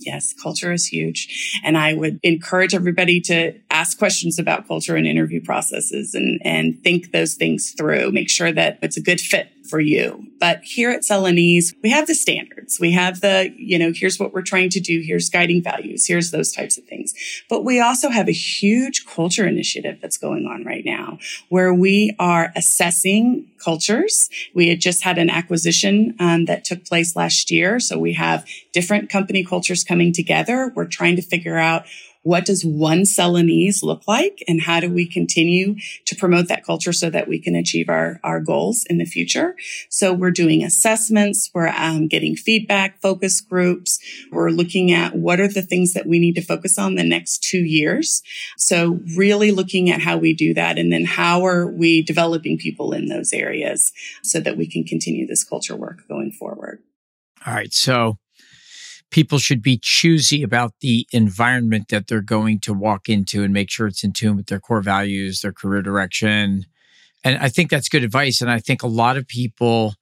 Yes, 0.00 0.34
culture 0.42 0.72
is 0.72 0.86
huge. 0.86 1.60
And 1.64 1.78
I 1.78 1.94
would 1.94 2.18
encourage 2.22 2.74
everybody 2.74 3.20
to 3.22 3.54
ask 3.70 3.98
questions 3.98 4.38
about 4.38 4.66
culture 4.66 4.96
and 4.96 5.06
interview 5.06 5.40
processes 5.42 6.14
and, 6.14 6.40
and 6.44 6.78
think 6.82 7.12
those 7.12 7.34
things 7.34 7.74
through. 7.76 8.10
Make 8.10 8.30
sure 8.30 8.52
that 8.52 8.78
it's 8.82 8.96
a 8.96 9.02
good 9.02 9.20
fit 9.20 9.48
for 9.68 9.80
you. 9.80 10.26
But 10.38 10.62
here 10.62 10.90
at 10.90 11.02
Celanese, 11.02 11.74
we 11.82 11.90
have 11.90 12.06
the 12.06 12.14
standards. 12.14 12.78
We 12.78 12.92
have 12.92 13.20
the, 13.20 13.52
you 13.56 13.78
know, 13.78 13.92
here's 13.94 14.18
what 14.18 14.32
we're 14.32 14.42
trying 14.42 14.70
to 14.70 14.80
do. 14.80 15.02
Here's 15.04 15.30
guiding 15.30 15.62
values. 15.62 16.06
Here's 16.06 16.30
those 16.30 16.52
types 16.52 16.76
of 16.76 16.84
things. 16.84 17.14
But 17.48 17.64
we 17.64 17.80
also 17.80 18.10
have 18.10 18.28
a 18.28 18.32
huge 18.32 19.06
culture 19.06 19.46
initiative 19.46 19.98
that's 20.02 20.18
going 20.18 20.46
on 20.46 20.64
right 20.64 20.84
now 20.84 21.18
where 21.48 21.72
we 21.72 22.14
are 22.18 22.52
assessing 22.54 23.46
cultures. 23.58 24.28
We 24.54 24.68
had 24.68 24.80
just 24.80 25.02
had 25.02 25.18
an 25.18 25.30
acquisition 25.30 26.14
um, 26.18 26.44
that 26.44 26.64
took 26.64 26.84
place 26.84 27.16
last 27.16 27.50
year. 27.50 27.80
So 27.80 27.98
we 27.98 28.12
have 28.14 28.46
different 28.72 29.08
company 29.08 29.44
cultures 29.44 29.82
coming 29.82 30.12
together. 30.12 30.72
We're 30.74 30.86
trying 30.86 31.16
to 31.16 31.22
figure 31.22 31.56
out 31.56 31.86
what 32.24 32.46
does 32.46 32.64
one 32.64 33.02
Celanese 33.02 33.82
look 33.82 34.08
like 34.08 34.42
and 34.48 34.62
how 34.62 34.80
do 34.80 34.90
we 34.90 35.06
continue 35.06 35.76
to 36.06 36.16
promote 36.16 36.48
that 36.48 36.64
culture 36.64 36.92
so 36.92 37.10
that 37.10 37.28
we 37.28 37.38
can 37.38 37.54
achieve 37.54 37.88
our, 37.88 38.18
our 38.24 38.40
goals 38.40 38.84
in 38.88 38.96
the 38.98 39.04
future? 39.04 39.54
So 39.90 40.12
we're 40.12 40.30
doing 40.30 40.64
assessments. 40.64 41.50
We're 41.54 41.68
um, 41.68 42.08
getting 42.08 42.34
feedback, 42.34 43.00
focus 43.00 43.42
groups. 43.42 43.98
We're 44.32 44.50
looking 44.50 44.90
at 44.90 45.14
what 45.14 45.38
are 45.38 45.48
the 45.48 45.62
things 45.62 45.92
that 45.92 46.06
we 46.06 46.18
need 46.18 46.34
to 46.36 46.42
focus 46.42 46.78
on 46.78 46.94
the 46.94 47.04
next 47.04 47.42
two 47.42 47.62
years. 47.62 48.22
So 48.56 49.00
really 49.16 49.52
looking 49.52 49.90
at 49.90 50.00
how 50.00 50.16
we 50.16 50.32
do 50.32 50.54
that 50.54 50.78
and 50.78 50.90
then 50.90 51.04
how 51.04 51.46
are 51.46 51.70
we 51.70 52.02
developing 52.02 52.56
people 52.56 52.92
in 52.92 53.08
those 53.08 53.34
areas 53.34 53.92
so 54.22 54.40
that 54.40 54.56
we 54.56 54.66
can 54.66 54.84
continue 54.84 55.26
this 55.26 55.44
culture 55.44 55.76
work 55.76 56.08
going 56.08 56.32
forward. 56.32 56.82
All 57.46 57.52
right. 57.52 57.72
So 57.72 58.16
people 59.14 59.38
should 59.38 59.62
be 59.62 59.78
choosy 59.80 60.42
about 60.42 60.74
the 60.80 61.06
environment 61.12 61.86
that 61.88 62.08
they're 62.08 62.20
going 62.20 62.58
to 62.58 62.74
walk 62.74 63.08
into 63.08 63.44
and 63.44 63.54
make 63.54 63.70
sure 63.70 63.86
it's 63.86 64.02
in 64.02 64.12
tune 64.12 64.36
with 64.36 64.46
their 64.46 64.58
core 64.58 64.82
values, 64.82 65.40
their 65.40 65.52
career 65.52 65.82
direction. 65.82 66.66
And 67.22 67.38
I 67.38 67.48
think 67.48 67.70
that's 67.70 67.88
good 67.88 68.02
advice. 68.02 68.40
And 68.40 68.50
I 68.50 68.58
think 68.58 68.82
a 68.82 68.88
lot 68.88 69.16
of 69.16 69.28
people 69.28 69.94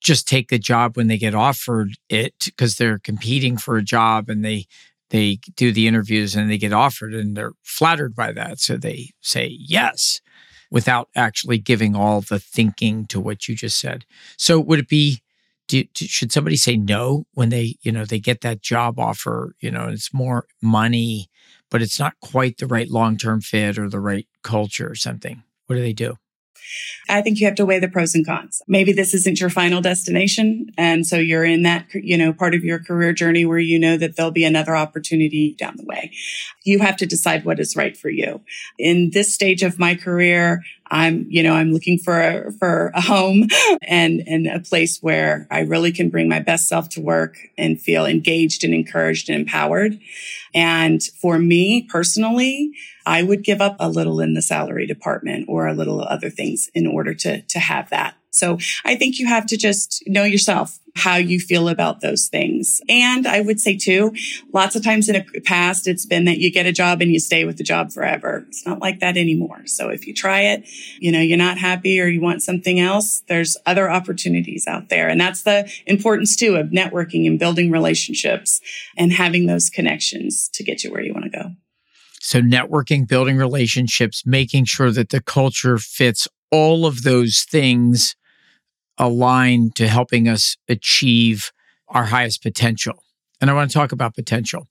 just 0.00 0.28
take 0.28 0.50
the 0.50 0.58
job 0.58 0.96
when 0.96 1.08
they 1.08 1.18
get 1.18 1.34
offered 1.34 1.94
it 2.08 2.32
because 2.44 2.76
they're 2.76 3.00
competing 3.00 3.56
for 3.56 3.76
a 3.76 3.82
job 3.82 4.30
and 4.30 4.44
they 4.44 4.66
they 5.08 5.40
do 5.56 5.72
the 5.72 5.88
interviews 5.88 6.36
and 6.36 6.48
they 6.48 6.56
get 6.56 6.72
offered 6.72 7.12
and 7.12 7.36
they're 7.36 7.54
flattered 7.64 8.14
by 8.14 8.30
that. 8.30 8.60
So 8.60 8.76
they 8.76 9.10
say 9.20 9.48
yes 9.58 10.20
without 10.70 11.08
actually 11.16 11.58
giving 11.58 11.96
all 11.96 12.20
the 12.20 12.38
thinking 12.38 13.06
to 13.06 13.18
what 13.18 13.48
you 13.48 13.56
just 13.56 13.80
said. 13.80 14.04
So 14.36 14.60
would 14.60 14.78
it 14.78 14.88
be 14.88 15.22
do, 15.70 15.84
do, 15.94 16.06
should 16.06 16.32
somebody 16.32 16.56
say 16.56 16.76
no 16.76 17.26
when 17.34 17.48
they 17.48 17.76
you 17.82 17.92
know 17.92 18.04
they 18.04 18.18
get 18.18 18.40
that 18.40 18.60
job 18.60 18.98
offer 18.98 19.54
you 19.60 19.70
know 19.70 19.86
it's 19.86 20.12
more 20.12 20.46
money 20.60 21.30
but 21.70 21.80
it's 21.80 22.00
not 22.00 22.18
quite 22.20 22.58
the 22.58 22.66
right 22.66 22.90
long-term 22.90 23.40
fit 23.40 23.78
or 23.78 23.88
the 23.88 24.00
right 24.00 24.26
culture 24.42 24.90
or 24.90 24.96
something 24.96 25.44
what 25.66 25.76
do 25.76 25.82
they 25.82 25.92
do 25.92 26.16
I 27.08 27.20
think 27.20 27.40
you 27.40 27.46
have 27.46 27.56
to 27.56 27.66
weigh 27.66 27.80
the 27.80 27.88
pros 27.88 28.14
and 28.14 28.24
cons. 28.24 28.62
Maybe 28.68 28.92
this 28.92 29.12
isn't 29.12 29.40
your 29.40 29.50
final 29.50 29.80
destination. 29.80 30.66
And 30.78 31.04
so 31.04 31.16
you're 31.16 31.44
in 31.44 31.62
that, 31.62 31.86
you 31.92 32.16
know, 32.16 32.32
part 32.32 32.54
of 32.54 32.62
your 32.62 32.78
career 32.78 33.12
journey 33.12 33.44
where 33.44 33.58
you 33.58 33.76
know 33.78 33.96
that 33.96 34.14
there'll 34.14 34.30
be 34.30 34.44
another 34.44 34.76
opportunity 34.76 35.56
down 35.58 35.76
the 35.76 35.84
way. 35.84 36.12
You 36.64 36.78
have 36.78 36.96
to 36.98 37.06
decide 37.06 37.44
what 37.44 37.58
is 37.58 37.74
right 37.74 37.96
for 37.96 38.08
you. 38.08 38.42
In 38.78 39.10
this 39.12 39.34
stage 39.34 39.64
of 39.64 39.80
my 39.80 39.96
career, 39.96 40.62
I'm, 40.90 41.26
you 41.28 41.42
know, 41.42 41.54
I'm 41.54 41.72
looking 41.72 41.98
for 41.98 42.20
a, 42.20 42.52
for 42.52 42.90
a 42.94 43.00
home 43.00 43.46
and, 43.82 44.22
and 44.26 44.46
a 44.46 44.60
place 44.60 44.98
where 45.00 45.46
I 45.50 45.60
really 45.60 45.92
can 45.92 46.10
bring 46.10 46.28
my 46.28 46.40
best 46.40 46.68
self 46.68 46.88
to 46.90 47.00
work 47.00 47.38
and 47.56 47.80
feel 47.80 48.06
engaged 48.06 48.64
and 48.64 48.74
encouraged 48.74 49.28
and 49.28 49.40
empowered. 49.40 49.98
And 50.52 51.02
for 51.02 51.38
me 51.38 51.82
personally, 51.82 52.72
I 53.06 53.22
would 53.22 53.44
give 53.44 53.60
up 53.60 53.76
a 53.78 53.88
little 53.88 54.20
in 54.20 54.34
the 54.34 54.42
salary 54.42 54.86
department 54.86 55.46
or 55.48 55.66
a 55.66 55.74
little 55.74 56.02
other 56.02 56.30
things 56.30 56.68
in 56.74 56.86
order 56.86 57.14
to, 57.14 57.42
to 57.42 57.58
have 57.58 57.90
that. 57.90 58.16
So 58.30 58.58
I 58.84 58.96
think 58.96 59.18
you 59.18 59.26
have 59.26 59.46
to 59.46 59.56
just 59.56 60.02
know 60.06 60.24
yourself 60.24 60.78
how 60.94 61.16
you 61.16 61.38
feel 61.38 61.68
about 61.68 62.00
those 62.00 62.28
things. 62.28 62.80
And 62.88 63.26
I 63.26 63.40
would 63.40 63.60
say 63.60 63.76
too, 63.76 64.14
lots 64.52 64.76
of 64.76 64.84
times 64.84 65.08
in 65.08 65.24
the 65.32 65.40
past, 65.40 65.86
it's 65.86 66.06
been 66.06 66.24
that 66.24 66.38
you 66.38 66.50
get 66.50 66.66
a 66.66 66.72
job 66.72 67.00
and 67.00 67.10
you 67.10 67.20
stay 67.20 67.44
with 67.44 67.58
the 67.58 67.64
job 67.64 67.92
forever. 67.92 68.44
It's 68.48 68.66
not 68.66 68.80
like 68.80 69.00
that 69.00 69.16
anymore. 69.16 69.66
So 69.66 69.88
if 69.88 70.06
you 70.06 70.14
try 70.14 70.40
it, 70.40 70.64
you 70.98 71.12
know, 71.12 71.20
you're 71.20 71.38
not 71.38 71.58
happy 71.58 72.00
or 72.00 72.06
you 72.06 72.20
want 72.20 72.42
something 72.42 72.80
else, 72.80 73.22
there's 73.28 73.56
other 73.66 73.90
opportunities 73.90 74.66
out 74.66 74.88
there. 74.88 75.08
And 75.08 75.20
that's 75.20 75.42
the 75.42 75.70
importance 75.86 76.36
too 76.36 76.56
of 76.56 76.68
networking 76.68 77.26
and 77.26 77.38
building 77.38 77.70
relationships 77.70 78.60
and 78.96 79.12
having 79.12 79.46
those 79.46 79.70
connections 79.70 80.48
to 80.54 80.64
get 80.64 80.82
you 80.82 80.90
where 80.90 81.02
you 81.02 81.12
want 81.12 81.24
to 81.24 81.30
go. 81.30 81.50
So, 82.22 82.42
networking, 82.42 83.08
building 83.08 83.38
relationships, 83.38 84.26
making 84.26 84.66
sure 84.66 84.90
that 84.90 85.08
the 85.08 85.22
culture 85.22 85.78
fits 85.78 86.28
all 86.50 86.84
of 86.84 87.02
those 87.02 87.44
things 87.44 88.14
align 89.00 89.70
to 89.74 89.88
helping 89.88 90.28
us 90.28 90.56
achieve 90.68 91.50
our 91.88 92.04
highest 92.04 92.42
potential. 92.42 93.02
And 93.40 93.50
I 93.50 93.54
want 93.54 93.70
to 93.70 93.74
talk 93.74 93.90
about 93.90 94.14
potential 94.14 94.68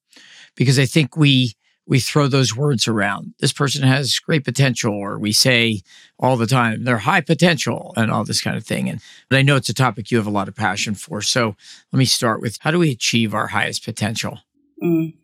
because 0.55 0.79
I 0.79 0.85
think 0.85 1.17
we 1.17 1.53
we 1.87 1.99
throw 1.99 2.27
those 2.27 2.55
words 2.55 2.87
around. 2.87 3.33
This 3.39 3.51
person 3.51 3.81
has 3.81 4.19
great 4.19 4.45
potential, 4.45 4.93
or 4.93 5.17
we 5.17 5.31
say 5.31 5.81
all 6.19 6.37
the 6.37 6.45
time, 6.45 6.83
they're 6.83 6.99
high 6.99 7.21
potential 7.21 7.93
and 7.97 8.11
all 8.11 8.23
this 8.23 8.41
kind 8.41 8.55
of 8.55 8.63
thing. 8.63 8.87
And 8.87 9.01
I 9.31 9.41
know 9.41 9.55
it's 9.55 9.69
a 9.69 9.73
topic 9.73 10.11
you 10.11 10.17
have 10.17 10.27
a 10.27 10.31
lot 10.31 10.47
of 10.47 10.55
passion 10.55 10.93
for. 10.93 11.23
So 11.23 11.55
let 11.91 11.97
me 11.97 12.05
start 12.05 12.41
with 12.41 12.59
how 12.59 12.69
do 12.69 12.77
we 12.77 12.91
achieve 12.91 13.33
our 13.33 13.47
highest 13.47 13.83
potential? 13.83 14.37
Mm. 14.83 15.15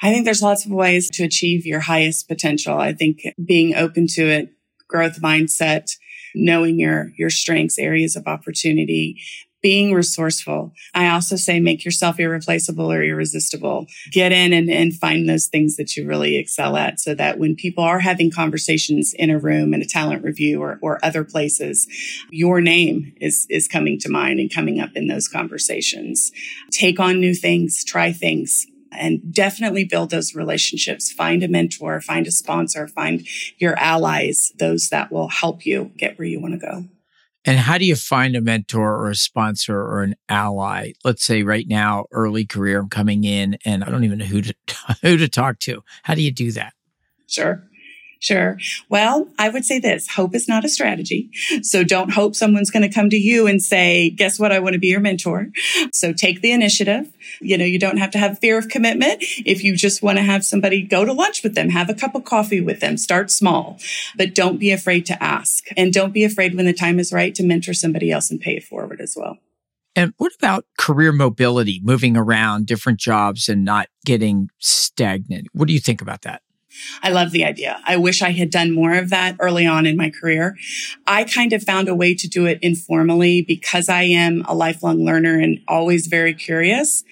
I 0.00 0.12
think 0.12 0.24
there's 0.24 0.42
lots 0.42 0.64
of 0.64 0.70
ways 0.70 1.10
to 1.10 1.24
achieve 1.24 1.66
your 1.66 1.80
highest 1.80 2.28
potential. 2.28 2.78
I 2.78 2.92
think 2.92 3.22
being 3.44 3.74
open 3.74 4.06
to 4.10 4.28
it, 4.28 4.50
growth 4.86 5.20
mindset, 5.20 5.96
knowing 6.34 6.78
your, 6.78 7.12
your 7.16 7.30
strengths, 7.30 7.78
areas 7.78 8.16
of 8.16 8.26
opportunity, 8.26 9.20
being 9.62 9.92
resourceful. 9.92 10.72
I 10.94 11.08
also 11.08 11.36
say 11.36 11.60
make 11.60 11.84
yourself 11.84 12.18
irreplaceable 12.18 12.90
or 12.90 13.02
irresistible. 13.02 13.86
Get 14.10 14.32
in 14.32 14.52
and, 14.52 14.70
and 14.70 14.94
find 14.94 15.28
those 15.28 15.48
things 15.48 15.76
that 15.76 15.96
you 15.96 16.06
really 16.06 16.36
excel 16.36 16.76
at 16.76 16.98
so 16.98 17.14
that 17.14 17.38
when 17.38 17.56
people 17.56 17.84
are 17.84 18.00
having 18.00 18.30
conversations 18.30 19.12
in 19.14 19.30
a 19.30 19.38
room, 19.38 19.74
in 19.74 19.82
a 19.82 19.86
talent 19.86 20.24
review 20.24 20.62
or, 20.62 20.78
or 20.82 20.98
other 21.04 21.24
places, 21.24 21.86
your 22.30 22.60
name 22.60 23.12
is, 23.20 23.46
is 23.50 23.68
coming 23.68 23.98
to 24.00 24.08
mind 24.08 24.40
and 24.40 24.52
coming 24.52 24.80
up 24.80 24.90
in 24.94 25.08
those 25.08 25.28
conversations. 25.28 26.32
Take 26.70 26.98
on 26.98 27.20
new 27.20 27.34
things, 27.34 27.84
try 27.84 28.12
things, 28.12 28.66
and 28.92 29.32
definitely 29.32 29.84
build 29.84 30.10
those 30.10 30.34
relationships. 30.34 31.12
Find 31.12 31.42
a 31.42 31.48
mentor, 31.48 32.00
find 32.00 32.26
a 32.26 32.30
sponsor, 32.30 32.88
find 32.88 33.26
your 33.58 33.78
allies, 33.78 34.52
those 34.58 34.88
that 34.88 35.12
will 35.12 35.28
help 35.28 35.64
you 35.64 35.92
get 35.96 36.18
where 36.18 36.28
you 36.28 36.40
want 36.40 36.54
to 36.54 36.58
go. 36.58 36.84
And 37.44 37.58
how 37.58 37.78
do 37.78 37.86
you 37.86 37.96
find 37.96 38.36
a 38.36 38.40
mentor 38.40 38.96
or 38.96 39.10
a 39.10 39.14
sponsor 39.14 39.80
or 39.80 40.02
an 40.02 40.14
ally? 40.28 40.92
Let's 41.04 41.24
say 41.24 41.42
right 41.42 41.66
now, 41.66 42.04
early 42.12 42.44
career, 42.44 42.80
I'm 42.80 42.90
coming 42.90 43.24
in 43.24 43.56
and 43.64 43.82
I 43.82 43.90
don't 43.90 44.04
even 44.04 44.18
know 44.18 44.26
who 44.26 44.42
to 44.42 44.54
who 45.02 45.16
to 45.16 45.28
talk 45.28 45.58
to. 45.60 45.82
How 46.02 46.14
do 46.14 46.22
you 46.22 46.32
do 46.32 46.52
that? 46.52 46.74
Sure. 47.26 47.62
Sure. 48.20 48.58
Well, 48.90 49.28
I 49.38 49.48
would 49.48 49.64
say 49.64 49.78
this 49.78 50.06
hope 50.06 50.34
is 50.34 50.46
not 50.46 50.62
a 50.62 50.68
strategy. 50.68 51.30
So 51.62 51.82
don't 51.82 52.12
hope 52.12 52.36
someone's 52.36 52.70
going 52.70 52.82
to 52.82 52.94
come 52.94 53.08
to 53.08 53.16
you 53.16 53.46
and 53.46 53.62
say, 53.62 54.10
guess 54.10 54.38
what? 54.38 54.52
I 54.52 54.58
want 54.58 54.74
to 54.74 54.78
be 54.78 54.88
your 54.88 55.00
mentor. 55.00 55.48
So 55.94 56.12
take 56.12 56.42
the 56.42 56.52
initiative. 56.52 57.10
You 57.40 57.56
know, 57.56 57.64
you 57.64 57.78
don't 57.78 57.96
have 57.96 58.10
to 58.10 58.18
have 58.18 58.38
fear 58.38 58.58
of 58.58 58.68
commitment. 58.68 59.22
If 59.46 59.64
you 59.64 59.74
just 59.74 60.02
want 60.02 60.18
to 60.18 60.22
have 60.22 60.44
somebody 60.44 60.82
go 60.82 61.06
to 61.06 61.14
lunch 61.14 61.42
with 61.42 61.54
them, 61.54 61.70
have 61.70 61.88
a 61.88 61.94
cup 61.94 62.14
of 62.14 62.26
coffee 62.26 62.60
with 62.60 62.80
them, 62.80 62.98
start 62.98 63.30
small, 63.30 63.78
but 64.16 64.34
don't 64.34 64.58
be 64.58 64.70
afraid 64.70 65.06
to 65.06 65.22
ask 65.22 65.64
and 65.74 65.90
don't 65.90 66.12
be 66.12 66.24
afraid 66.24 66.54
when 66.54 66.66
the 66.66 66.74
time 66.74 66.98
is 66.98 67.14
right 67.14 67.34
to 67.34 67.42
mentor 67.42 67.72
somebody 67.72 68.12
else 68.12 68.30
and 68.30 68.38
pay 68.38 68.56
it 68.56 68.64
forward 68.64 69.00
as 69.00 69.14
well. 69.16 69.38
And 69.96 70.12
what 70.18 70.32
about 70.38 70.66
career 70.78 71.10
mobility, 71.10 71.80
moving 71.82 72.18
around 72.18 72.66
different 72.66 73.00
jobs 73.00 73.48
and 73.48 73.64
not 73.64 73.88
getting 74.04 74.50
stagnant? 74.58 75.48
What 75.52 75.68
do 75.68 75.74
you 75.74 75.80
think 75.80 76.02
about 76.02 76.22
that? 76.22 76.42
I 77.02 77.10
love 77.10 77.30
the 77.30 77.44
idea. 77.44 77.80
I 77.84 77.96
wish 77.96 78.22
I 78.22 78.30
had 78.30 78.50
done 78.50 78.72
more 78.72 78.94
of 78.94 79.10
that 79.10 79.36
early 79.40 79.66
on 79.66 79.86
in 79.86 79.96
my 79.96 80.10
career. 80.10 80.56
I 81.06 81.24
kind 81.24 81.52
of 81.52 81.62
found 81.62 81.88
a 81.88 81.94
way 81.94 82.14
to 82.14 82.28
do 82.28 82.46
it 82.46 82.58
informally 82.62 83.42
because 83.42 83.88
I 83.88 84.02
am 84.02 84.44
a 84.46 84.54
lifelong 84.54 85.04
learner 85.04 85.38
and 85.38 85.60
always 85.68 86.06
very 86.06 86.34
curious. 86.34 87.04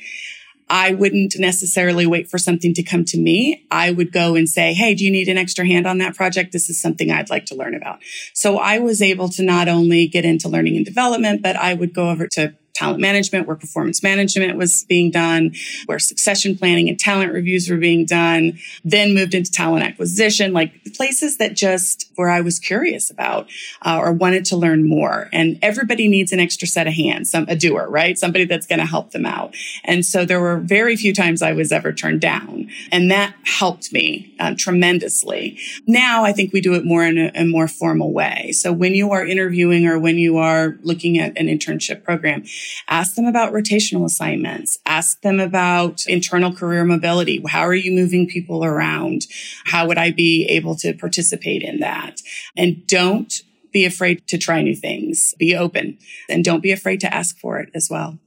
I 0.71 0.93
wouldn't 0.93 1.39
necessarily 1.39 2.07
wait 2.07 2.31
for 2.31 2.39
something 2.39 2.75
to 2.75 2.83
come 2.83 3.05
to 3.07 3.19
me. 3.19 3.67
I 3.71 3.91
would 3.91 4.13
go 4.13 4.35
and 4.35 4.49
say, 4.49 4.75
Hey, 4.75 4.95
do 4.95 5.05
you 5.05 5.11
need 5.11 5.29
an 5.29 5.39
extra 5.39 5.67
hand 5.67 5.87
on 5.87 5.99
that 5.99 6.15
project? 6.15 6.53
This 6.53 6.69
is 6.69 6.81
something 6.81 7.11
I'd 7.11 7.31
like 7.31 7.47
to 7.47 7.55
learn 7.55 7.75
about. 7.75 8.01
So 8.35 8.59
I 8.59 8.79
was 8.79 9.01
able 9.01 9.29
to 9.31 9.43
not 9.43 9.69
only 9.69 10.07
get 10.07 10.25
into 10.25 10.49
learning 10.49 10.77
and 10.77 10.85
development, 10.85 11.43
but 11.43 11.57
I 11.57 11.75
would 11.75 11.95
go 11.95 12.11
over 12.11 12.27
to 12.29 12.55
talent 12.79 13.01
management, 13.01 13.47
where 13.47 13.57
performance 13.57 14.03
management 14.03 14.57
was 14.57 14.85
being 14.85 15.11
done, 15.11 15.53
where 15.87 15.99
succession 15.99 16.57
planning 16.57 16.89
and 16.89 16.99
talent 16.99 17.33
reviews 17.33 17.69
were 17.69 17.77
being 17.77 18.07
done, 18.07 18.59
then 18.85 19.15
moved 19.15 19.35
into 19.35 19.51
talent 19.51 19.85
acquisition, 19.85 20.53
like 20.53 20.73
places 20.95 21.39
that 21.39 21.55
just 21.55 22.11
where 22.15 22.29
I 22.29 22.41
was 22.41 22.59
curious 22.59 23.11
about 23.11 23.49
uh, 23.83 23.99
or 24.01 24.13
wanted 24.13 24.45
to 24.47 24.57
learn 24.57 24.89
more. 24.89 25.29
And 25.33 25.59
everybody 25.61 26.07
needs 26.09 26.31
an 26.33 26.39
extra 26.39 26.69
set 26.69 26.87
of 26.87 26.93
hands, 26.93 27.31
some 27.31 27.47
a 27.49 27.57
doer, 27.57 27.89
right? 27.89 28.17
Somebody 28.17 28.45
that's 28.45 28.67
going 28.67 28.79
to 28.79 28.87
help 28.87 29.11
them 29.11 29.27
out. 29.27 29.55
And 29.85 30.07
so 30.07 30.25
there 30.25 30.41
were 30.41 30.59
very 30.59 30.97
few 30.97 31.13
times 31.13 31.43
I 31.43 31.53
was 31.53 31.73
ever 31.73 31.93
turned 31.93 32.21
down, 32.21 32.71
and 32.93 33.11
that 33.11 33.35
helped 33.45 33.93
me 33.93 34.35
um, 34.39 34.57
tremendously. 34.57 35.59
Now 35.87 36.25
I 36.25 36.33
think 36.33 36.53
we 36.53 36.61
do 36.61 36.75
it 36.75 36.85
more 36.85 37.05
in 37.05 37.19
a, 37.19 37.33
a 37.35 37.45
more 37.45 37.67
formal 37.67 38.13
way. 38.13 38.53
So 38.53 38.73
when 38.73 38.95
you 38.95 39.11
are 39.13 39.25
interviewing 39.27 39.87
or 39.87 39.99
when 39.99 40.17
you 40.17 40.39
are 40.39 40.77
looking 40.83 41.19
at 41.19 41.37
an 41.37 41.47
internship 41.47 42.05
program, 42.05 42.45
Ask 42.89 43.15
them 43.15 43.27
about 43.27 43.53
rotational 43.53 44.05
assignments. 44.05 44.79
Ask 44.87 45.21
them 45.23 45.41
about 45.41 46.07
internal 46.07 46.53
career 46.53 46.85
mobility. 46.85 47.43
How 47.47 47.63
are 47.63 47.75
you 47.75 47.93
moving 47.93 48.27
people 48.27 48.65
around? 48.65 49.27
How 49.65 49.87
would 49.87 49.99
I 49.99 50.11
be 50.11 50.47
able 50.47 50.75
to 50.77 50.95
participate 50.95 51.63
in 51.63 51.81
that? 51.81 52.21
And 52.57 52.87
don't 52.87 53.33
be 53.73 53.85
afraid 53.85 54.27
to 54.29 54.39
try 54.39 54.63
new 54.63 54.75
things. 54.75 55.35
Be 55.39 55.55
open 55.55 55.99
and 56.29 56.45
don't 56.45 56.63
be 56.63 56.73
afraid 56.73 57.01
to 57.01 57.15
ask 57.15 57.39
for 57.39 57.59
it 57.59 57.71
as 57.75 57.89
well. 57.91 58.19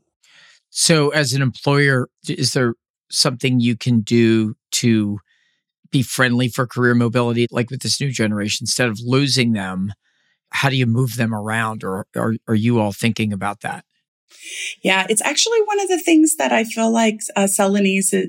So, 0.69 1.09
as 1.09 1.33
an 1.33 1.41
employer, 1.41 2.07
is 2.27 2.53
there 2.53 2.75
something 3.09 3.59
you 3.59 3.75
can 3.75 4.01
do 4.01 4.55
to 4.71 5.19
be 5.91 6.01
friendly 6.01 6.47
for 6.47 6.65
career 6.65 6.95
mobility, 6.95 7.47
like 7.51 7.69
with 7.69 7.81
this 7.81 7.99
new 7.99 8.09
generation, 8.09 8.63
instead 8.63 8.87
of 8.87 8.99
losing 9.03 9.51
them? 9.51 9.93
How 10.51 10.69
do 10.69 10.77
you 10.77 10.85
move 10.85 11.17
them 11.17 11.33
around, 11.33 11.83
or 11.83 12.07
are, 12.15 12.55
you 12.55 12.79
all 12.79 12.93
thinking 12.93 13.33
about 13.33 13.61
that? 13.61 13.85
Yeah, 14.81 15.05
it's 15.09 15.21
actually 15.21 15.61
one 15.65 15.79
of 15.79 15.87
the 15.87 15.99
things 15.99 16.35
that 16.35 16.51
I 16.51 16.63
feel 16.63 16.91
like 16.91 17.21
uh, 17.35 17.47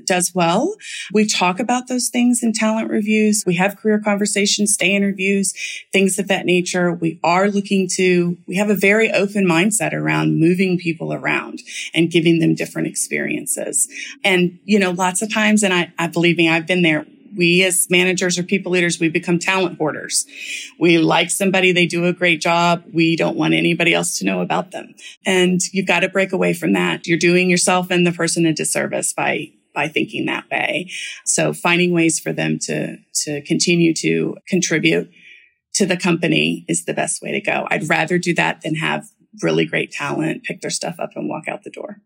does 0.05 0.31
well. 0.35 0.75
We 1.11 1.27
talk 1.27 1.59
about 1.59 1.87
those 1.87 2.09
things 2.09 2.41
in 2.43 2.53
talent 2.53 2.89
reviews. 2.89 3.43
We 3.45 3.55
have 3.55 3.77
career 3.77 3.99
conversations, 3.99 4.73
stay 4.73 4.95
interviews, 4.95 5.53
things 5.91 6.19
of 6.19 6.27
that 6.27 6.45
nature. 6.45 6.93
We 6.93 7.19
are 7.23 7.49
looking 7.49 7.87
to, 7.95 8.37
we 8.47 8.55
have 8.55 8.69
a 8.69 8.75
very 8.75 9.11
open 9.11 9.45
mindset 9.45 9.93
around 9.93 10.39
moving 10.39 10.77
people 10.77 11.13
around 11.13 11.61
and 11.93 12.11
giving 12.11 12.39
them 12.39 12.55
different 12.55 12.87
experiences. 12.87 13.87
And, 14.23 14.59
you 14.65 14.79
know, 14.79 14.91
lots 14.91 15.21
of 15.21 15.33
times, 15.33 15.63
and 15.63 15.73
I, 15.73 15.91
I 15.97 16.07
believe 16.07 16.37
me, 16.37 16.49
I've 16.49 16.67
been 16.67 16.81
there 16.81 17.05
we 17.35 17.63
as 17.63 17.87
managers 17.89 18.37
or 18.37 18.43
people 18.43 18.71
leaders, 18.71 18.99
we 18.99 19.09
become 19.09 19.39
talent 19.39 19.77
hoarders. 19.77 20.25
We 20.79 20.97
like 20.97 21.29
somebody, 21.29 21.71
they 21.71 21.85
do 21.85 22.05
a 22.05 22.13
great 22.13 22.41
job. 22.41 22.83
We 22.93 23.15
don't 23.15 23.37
want 23.37 23.53
anybody 23.53 23.93
else 23.93 24.17
to 24.19 24.25
know 24.25 24.41
about 24.41 24.71
them. 24.71 24.95
And 25.25 25.61
you've 25.71 25.87
got 25.87 26.01
to 26.01 26.09
break 26.09 26.31
away 26.31 26.53
from 26.53 26.73
that. 26.73 27.07
You're 27.07 27.17
doing 27.17 27.49
yourself 27.49 27.89
and 27.89 28.05
the 28.05 28.11
person 28.11 28.45
a 28.45 28.53
disservice 28.53 29.13
by 29.13 29.51
by 29.73 29.87
thinking 29.87 30.27
that 30.27 30.45
way. 30.51 30.91
So 31.25 31.51
finding 31.51 31.93
ways 31.93 32.19
for 32.19 32.31
them 32.31 32.59
to 32.63 32.97
to 33.23 33.41
continue 33.41 33.93
to 33.95 34.37
contribute 34.47 35.11
to 35.73 35.85
the 35.85 35.97
company 35.97 36.65
is 36.67 36.85
the 36.85 36.93
best 36.93 37.21
way 37.21 37.31
to 37.31 37.41
go. 37.41 37.67
I'd 37.69 37.89
rather 37.89 38.19
do 38.19 38.33
that 38.35 38.61
than 38.61 38.75
have 38.75 39.07
really 39.41 39.65
great 39.65 39.91
talent 39.91 40.43
pick 40.43 40.61
their 40.61 40.69
stuff 40.69 40.95
up 40.99 41.11
and 41.15 41.27
walk 41.27 41.47
out 41.47 41.63
the 41.63 41.71
door. 41.71 41.97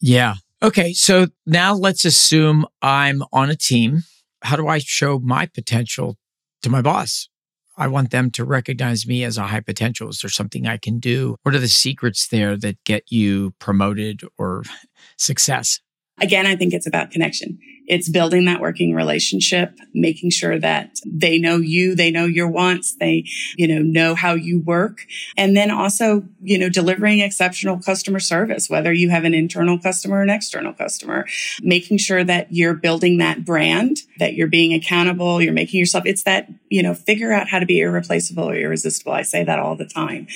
Yeah. 0.00 0.34
Okay, 0.62 0.92
so 0.92 1.26
now 1.46 1.74
let's 1.74 2.04
assume 2.04 2.66
I'm 2.82 3.22
on 3.32 3.50
a 3.50 3.56
team 3.56 4.02
how 4.44 4.56
do 4.56 4.68
I 4.68 4.78
show 4.78 5.18
my 5.18 5.46
potential 5.46 6.16
to 6.62 6.70
my 6.70 6.82
boss? 6.82 7.28
I 7.76 7.88
want 7.88 8.10
them 8.10 8.30
to 8.32 8.44
recognize 8.44 9.06
me 9.06 9.24
as 9.24 9.36
a 9.36 9.48
high 9.48 9.60
potential. 9.60 10.08
Is 10.08 10.20
there 10.20 10.30
something 10.30 10.66
I 10.66 10.76
can 10.76 11.00
do? 11.00 11.36
What 11.42 11.54
are 11.54 11.60
the 11.60 11.66
secrets 11.66 12.28
there 12.28 12.56
that 12.58 12.82
get 12.84 13.10
you 13.10 13.54
promoted 13.58 14.22
or 14.38 14.62
success? 15.18 15.80
Again, 16.20 16.46
I 16.46 16.54
think 16.54 16.72
it's 16.72 16.86
about 16.86 17.10
connection. 17.10 17.58
It's 17.86 18.08
building 18.08 18.46
that 18.46 18.60
working 18.60 18.94
relationship, 18.94 19.78
making 19.92 20.30
sure 20.30 20.58
that 20.58 20.98
they 21.04 21.38
know 21.38 21.56
you, 21.56 21.94
they 21.94 22.10
know 22.10 22.24
your 22.24 22.48
wants, 22.48 22.94
they, 22.96 23.24
you 23.56 23.68
know, 23.68 23.80
know 23.80 24.14
how 24.14 24.34
you 24.34 24.60
work. 24.60 25.06
And 25.36 25.56
then 25.56 25.70
also, 25.70 26.24
you 26.42 26.58
know, 26.58 26.68
delivering 26.68 27.20
exceptional 27.20 27.78
customer 27.78 28.20
service, 28.20 28.70
whether 28.70 28.92
you 28.92 29.10
have 29.10 29.24
an 29.24 29.34
internal 29.34 29.78
customer 29.78 30.18
or 30.18 30.22
an 30.22 30.30
external 30.30 30.72
customer, 30.72 31.26
making 31.62 31.98
sure 31.98 32.24
that 32.24 32.52
you're 32.52 32.74
building 32.74 33.18
that 33.18 33.44
brand, 33.44 33.98
that 34.18 34.34
you're 34.34 34.48
being 34.48 34.72
accountable, 34.72 35.42
you're 35.42 35.52
making 35.52 35.78
yourself, 35.78 36.04
it's 36.06 36.22
that, 36.24 36.48
you 36.70 36.82
know, 36.82 36.94
figure 36.94 37.32
out 37.32 37.48
how 37.48 37.58
to 37.58 37.66
be 37.66 37.80
irreplaceable 37.80 38.48
or 38.48 38.56
irresistible. 38.56 39.12
I 39.12 39.22
say 39.22 39.44
that 39.44 39.58
all 39.58 39.76
the 39.76 39.86
time 39.86 40.26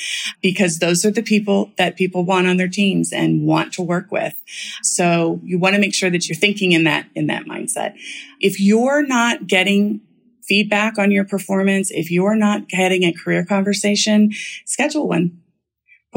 because 0.42 0.78
those 0.78 1.04
are 1.04 1.10
the 1.10 1.22
people 1.22 1.72
that 1.78 1.96
people 1.96 2.24
want 2.24 2.46
on 2.46 2.56
their 2.56 2.68
teams 2.68 3.12
and 3.12 3.46
want 3.46 3.72
to 3.74 3.82
work 3.82 4.10
with. 4.10 4.34
So 4.82 5.40
you 5.44 5.58
want 5.58 5.74
to 5.74 5.80
make 5.80 5.94
sure 5.94 6.10
that 6.10 6.28
you're 6.28 6.36
thinking 6.36 6.72
in 6.72 6.84
that, 6.84 7.06
in 7.14 7.26
that 7.28 7.37
that 7.38 7.46
mindset. 7.48 7.94
If 8.40 8.60
you're 8.60 9.06
not 9.06 9.46
getting 9.46 10.00
feedback 10.42 10.98
on 10.98 11.10
your 11.10 11.24
performance, 11.24 11.90
if 11.90 12.10
you're 12.10 12.36
not 12.36 12.68
getting 12.68 13.04
a 13.04 13.12
career 13.12 13.44
conversation, 13.44 14.30
schedule 14.64 15.08
one. 15.08 15.40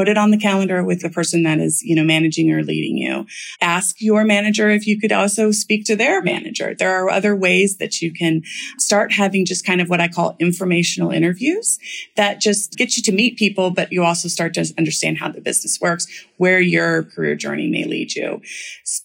Put 0.01 0.09
it 0.09 0.17
on 0.17 0.31
the 0.31 0.37
calendar 0.37 0.83
with 0.83 1.01
the 1.01 1.11
person 1.11 1.43
that 1.43 1.59
is, 1.59 1.83
you 1.83 1.95
know, 1.95 2.03
managing 2.03 2.51
or 2.51 2.63
leading 2.63 2.97
you. 2.97 3.27
Ask 3.61 3.97
your 3.99 4.23
manager 4.23 4.67
if 4.67 4.87
you 4.87 4.99
could 4.99 5.11
also 5.11 5.51
speak 5.51 5.85
to 5.85 5.95
their 5.95 6.23
manager. 6.23 6.73
There 6.73 6.95
are 6.95 7.07
other 7.07 7.35
ways 7.35 7.77
that 7.77 8.01
you 8.01 8.11
can 8.11 8.41
start 8.79 9.11
having 9.11 9.45
just 9.45 9.63
kind 9.63 9.79
of 9.79 9.89
what 9.89 10.01
I 10.01 10.07
call 10.07 10.35
informational 10.39 11.11
interviews 11.11 11.77
that 12.15 12.41
just 12.41 12.77
get 12.77 12.97
you 12.97 13.03
to 13.03 13.11
meet 13.11 13.37
people, 13.37 13.69
but 13.69 13.91
you 13.91 14.03
also 14.03 14.27
start 14.27 14.55
to 14.55 14.73
understand 14.75 15.19
how 15.19 15.29
the 15.29 15.39
business 15.39 15.79
works, 15.79 16.07
where 16.37 16.59
your 16.59 17.03
career 17.03 17.35
journey 17.35 17.69
may 17.69 17.83
lead 17.83 18.15
you. 18.15 18.41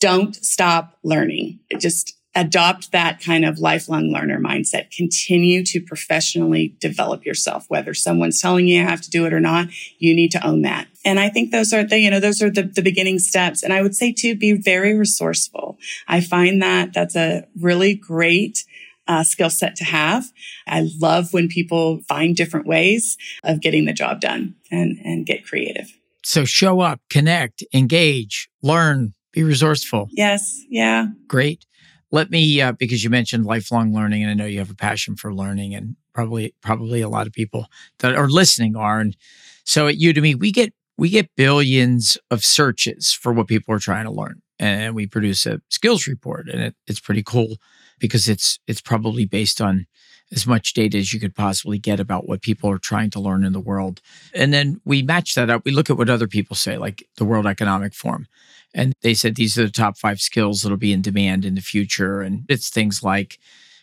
Don't 0.01 0.35
stop 0.35 0.97
learning. 1.03 1.61
It 1.69 1.81
just 1.81 2.16
adopt 2.37 2.93
that 2.93 3.21
kind 3.21 3.45
of 3.45 3.59
lifelong 3.59 4.13
learner 4.13 4.39
mindset. 4.39 4.91
Continue 4.91 5.65
to 5.65 5.81
professionally 5.81 6.77
develop 6.79 7.25
yourself, 7.25 7.65
whether 7.69 7.95
someone's 7.95 8.41
telling 8.41 8.69
you 8.69 8.79
you 8.79 8.87
have 8.87 9.01
to 9.01 9.11
do 9.11 9.25
it 9.25 9.33
or 9.33 9.41
not. 9.41 9.69
You 9.99 10.15
need 10.15 10.31
to 10.33 10.47
own 10.47 10.63
that. 10.63 10.87
And 11.05 11.19
I 11.19 11.31
think 11.31 11.51
those 11.51 11.73
are 11.73 11.83
the, 11.83 11.99
you 11.99 12.11
know, 12.11 12.21
those 12.21 12.43
are 12.43 12.51
the, 12.51 12.63
the 12.63 12.83
beginning 12.83 13.19
steps. 13.19 13.63
And 13.63 13.73
I 13.73 13.81
would 13.81 13.95
say 13.97 14.13
too, 14.13 14.37
be 14.37 14.53
very 14.53 14.95
resourceful. 14.95 15.79
I 16.07 16.21
find 16.21 16.61
that 16.63 16.93
that's 16.93 17.17
a 17.17 17.47
really 17.59 17.95
great 17.95 18.65
uh, 19.09 19.25
skill 19.25 19.51
set 19.51 19.77
to 19.77 19.85
have. 19.85 20.27
I 20.67 20.91
love 21.01 21.33
when 21.33 21.49
people 21.49 22.01
find 22.09 22.37
different 22.37 22.67
ways 22.67 23.17
of 23.45 23.61
getting 23.63 23.87
the 23.87 23.93
job 23.93 24.21
done 24.21 24.57
and, 24.71 24.99
and 25.05 25.25
get 25.25 25.47
creative. 25.47 25.97
So 26.23 26.45
show 26.45 26.81
up, 26.81 27.01
connect, 27.09 27.65
engage, 27.73 28.51
learn, 28.63 29.15
be 29.33 29.45
resourceful. 29.45 30.09
Yes. 30.11 30.61
Yeah. 30.69 31.07
Great 31.29 31.65
let 32.17 32.31
me 32.31 32.63
uh, 32.63 32.73
because 32.73 33.05
you 33.05 33.11
mentioned 33.11 33.45
lifelong 33.45 33.95
learning 33.95 34.23
and 34.23 34.31
i 34.31 34.35
know 34.35 34.47
you 34.47 34.59
have 34.59 34.71
a 34.71 34.75
passion 34.75 35.15
for 35.17 35.35
learning 35.35 35.75
and 35.75 35.97
probably 36.15 36.55
probably 36.63 37.03
a 37.03 37.09
lot 37.09 37.27
of 37.27 37.33
people 37.33 37.67
that 37.99 38.17
are 38.17 38.29
listening 38.29 38.75
are 38.75 39.01
and 39.01 39.17
so 39.65 39.87
at 39.87 39.97
udemy 39.97 40.35
we 40.35 40.51
get 40.51 40.73
we 40.97 41.11
get 41.11 41.31
billions 41.37 42.17
of 42.31 42.43
searches 42.43 43.13
for 43.13 43.33
what 43.35 43.47
people 43.47 43.75
are 43.75 43.79
trying 43.79 44.07
to 44.07 44.11
learn 44.11 44.41
and 44.59 44.95
we 44.95 45.07
produce 45.07 45.45
a 45.45 45.61
skills 45.69 46.07
report 46.07 46.49
and 46.49 46.63
it, 46.63 46.75
it's 46.87 47.01
pretty 47.01 47.23
cool 47.23 47.59
because 47.99 48.29
it's 48.29 48.59
it's 48.67 48.81
probably 48.81 49.27
based 49.27 49.61
on 49.61 49.87
as 50.33 50.47
much 50.47 50.75
data 50.75 50.99
as 50.99 51.13
you 51.13 51.21
could 51.21 51.35
possibly 51.35 51.79
get 51.79 52.01
about 52.01 52.29
what 52.29 52.43
people 52.43 52.71
are 52.71 52.79
trying 52.79 53.11
to 53.11 53.21
learn 53.21 53.45
in 53.45 53.53
the 53.53 53.61
world. 53.61 54.01
And 54.35 54.53
then 54.53 54.81
we 54.85 55.03
match 55.03 55.35
that 55.35 55.51
up. 55.51 55.65
We 55.65 55.73
look 55.73 55.89
at 55.89 55.97
what 55.97 56.11
other 56.11 56.27
people 56.27 56.57
say, 56.57 56.79
like 56.79 57.07
the 57.17 57.25
World 57.25 57.47
Economic 57.47 57.95
Forum. 57.95 58.27
And 58.75 58.93
they 59.03 59.15
said 59.15 59.37
these 59.37 59.57
are 59.57 59.65
the 59.65 59.71
top 59.71 59.97
five 59.97 60.21
skills 60.21 60.63
that'll 60.63 60.77
be 60.77 60.93
in 60.93 61.01
demand 61.01 61.45
in 61.45 61.55
the 61.55 61.61
future. 61.61 62.21
And 62.21 62.45
it's 62.49 62.69
things 62.69 63.03
like 63.03 63.39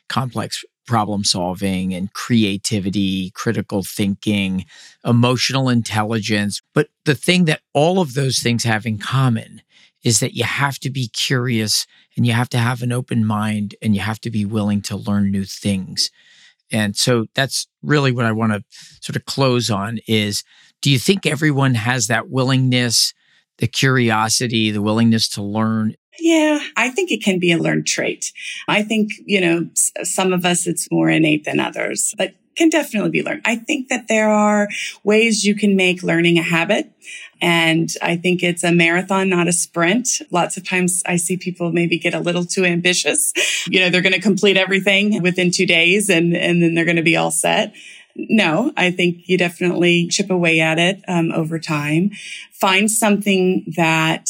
complex 0.10 0.64
problem 0.86 1.24
solving 1.24 1.94
and 1.94 2.12
creativity, 2.14 3.32
critical 3.32 3.84
thinking, 3.84 4.66
emotional 5.06 5.70
intelligence. 5.70 6.62
But 6.74 6.90
the 7.06 7.16
thing 7.16 7.46
that 7.46 7.62
all 7.74 8.00
of 8.00 8.14
those 8.14 8.40
things 8.40 8.66
have 8.66 8.86
in 8.86 8.98
common 8.98 9.62
is 10.04 10.20
that 10.20 10.36
you 10.36 10.44
have 10.44 10.78
to 10.80 10.90
be 10.90 11.08
curious 11.08 11.88
and 12.16 12.26
you 12.26 12.34
have 12.34 12.50
to 12.50 12.58
have 12.58 12.82
an 12.82 12.92
open 12.92 13.26
mind 13.26 13.76
and 13.82 13.96
you 13.96 14.02
have 14.02 14.20
to 14.20 14.30
be 14.30 14.46
willing 14.46 14.82
to 14.82 14.98
learn 14.98 15.32
new 15.32 15.46
things. 15.46 16.12
And 16.74 16.98
so 16.98 17.28
that's 17.36 17.68
really 17.82 18.12
what 18.12 18.26
I 18.26 18.32
want 18.32 18.52
to 18.52 18.64
sort 19.02 19.16
of 19.16 19.26
close 19.26 19.70
on 19.70 20.00
is 20.08 20.44
do 20.82 20.90
you 20.90 21.00
think 21.00 21.26
everyone 21.26 21.76
has 21.76 22.08
that 22.08 22.30
willingness, 22.30 23.14
the 23.60 23.68
curiosity, 23.68 24.72
the 24.72 24.82
willingness 24.82 25.30
to 25.30 25.44
learn? 25.44 25.96
Yeah, 26.20 26.60
I 26.76 26.90
think 26.90 27.12
it 27.12 27.24
can 27.24 27.40
be 27.40 27.52
a 27.52 27.58
learned 27.58 27.88
trait. 27.88 28.32
I 28.68 28.84
think, 28.84 29.12
you 29.26 29.40
know, 29.40 29.70
some 30.04 30.34
of 30.34 30.46
us 30.46 30.68
it's 30.68 30.92
more 30.92 31.10
innate 31.10 31.46
than 31.46 31.60
others, 31.60 32.14
but 32.18 32.36
can 32.56 32.70
definitely 32.70 33.10
be 33.10 33.24
learned. 33.24 33.42
I 33.46 33.56
think 33.56 33.90
that 33.90 34.08
there 34.08 34.30
are 34.30 34.70
ways 35.04 35.44
you 35.44 35.56
can 35.56 35.76
make 35.76 36.04
learning 36.04 36.38
a 36.38 36.44
habit. 36.44 36.92
And 37.42 37.90
I 38.02 38.16
think 38.16 38.42
it's 38.42 38.64
a 38.64 38.72
marathon, 38.72 39.30
not 39.30 39.50
a 39.50 39.52
sprint. 39.52 40.22
Lots 40.32 40.56
of 40.56 40.68
times 40.68 41.04
I 41.06 41.18
see 41.18 41.36
people 41.36 41.72
maybe 41.72 42.00
get 42.00 42.14
a 42.14 42.20
little 42.20 42.46
too 42.46 42.64
ambitious. 42.64 43.34
You 43.68 43.82
know, 43.82 43.90
they're 43.90 44.02
going 44.02 44.14
to 44.14 44.22
complete 44.22 44.56
everything 44.56 45.22
within 45.22 45.52
two 45.52 45.66
days 45.66 46.10
and, 46.10 46.36
and 46.36 46.64
then 46.64 46.74
they're 46.74 46.86
going 46.86 46.96
to 46.96 47.04
be 47.04 47.18
all 47.18 47.32
set. 47.32 47.74
No, 48.16 48.72
I 48.78 48.92
think 48.92 49.28
you 49.28 49.38
definitely 49.38 50.08
chip 50.08 50.30
away 50.30 50.60
at 50.60 50.80
it 50.80 51.04
um, 51.08 51.32
over 51.32 51.60
time. 51.60 52.12
Find 52.52 52.90
something 52.90 53.66
that 53.76 54.30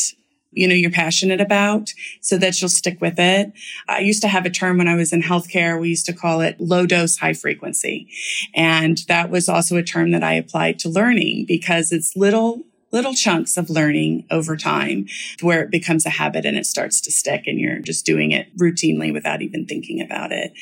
you 0.55 0.67
know, 0.67 0.75
you're 0.75 0.91
passionate 0.91 1.41
about 1.41 1.91
so 2.21 2.37
that 2.37 2.59
you'll 2.59 2.69
stick 2.69 2.99
with 3.01 3.15
it. 3.17 3.51
I 3.87 3.99
used 3.99 4.21
to 4.21 4.27
have 4.27 4.45
a 4.45 4.49
term 4.49 4.77
when 4.77 4.87
I 4.87 4.95
was 4.95 5.13
in 5.13 5.21
healthcare. 5.21 5.79
We 5.79 5.89
used 5.89 6.05
to 6.07 6.13
call 6.13 6.41
it 6.41 6.59
low 6.59 6.85
dose, 6.85 7.17
high 7.17 7.33
frequency. 7.33 8.09
And 8.55 8.99
that 9.07 9.29
was 9.29 9.49
also 9.49 9.77
a 9.77 9.83
term 9.83 10.11
that 10.11 10.23
I 10.23 10.33
applied 10.33 10.79
to 10.79 10.89
learning 10.89 11.45
because 11.47 11.91
it's 11.91 12.15
little 12.15 12.63
little 12.93 13.13
chunks 13.13 13.57
of 13.57 13.69
learning 13.69 14.25
over 14.31 14.55
time 14.55 15.07
where 15.41 15.63
it 15.63 15.71
becomes 15.71 16.05
a 16.05 16.11
habit 16.11 16.45
and 16.45 16.55
it 16.55 16.65
starts 16.65 17.01
to 17.01 17.11
stick 17.11 17.43
and 17.47 17.59
you're 17.59 17.79
just 17.79 18.05
doing 18.05 18.31
it 18.31 18.55
routinely 18.55 19.11
without 19.11 19.41
even 19.41 19.65
thinking 19.65 19.99
about 19.99 20.31
it. 20.31 20.53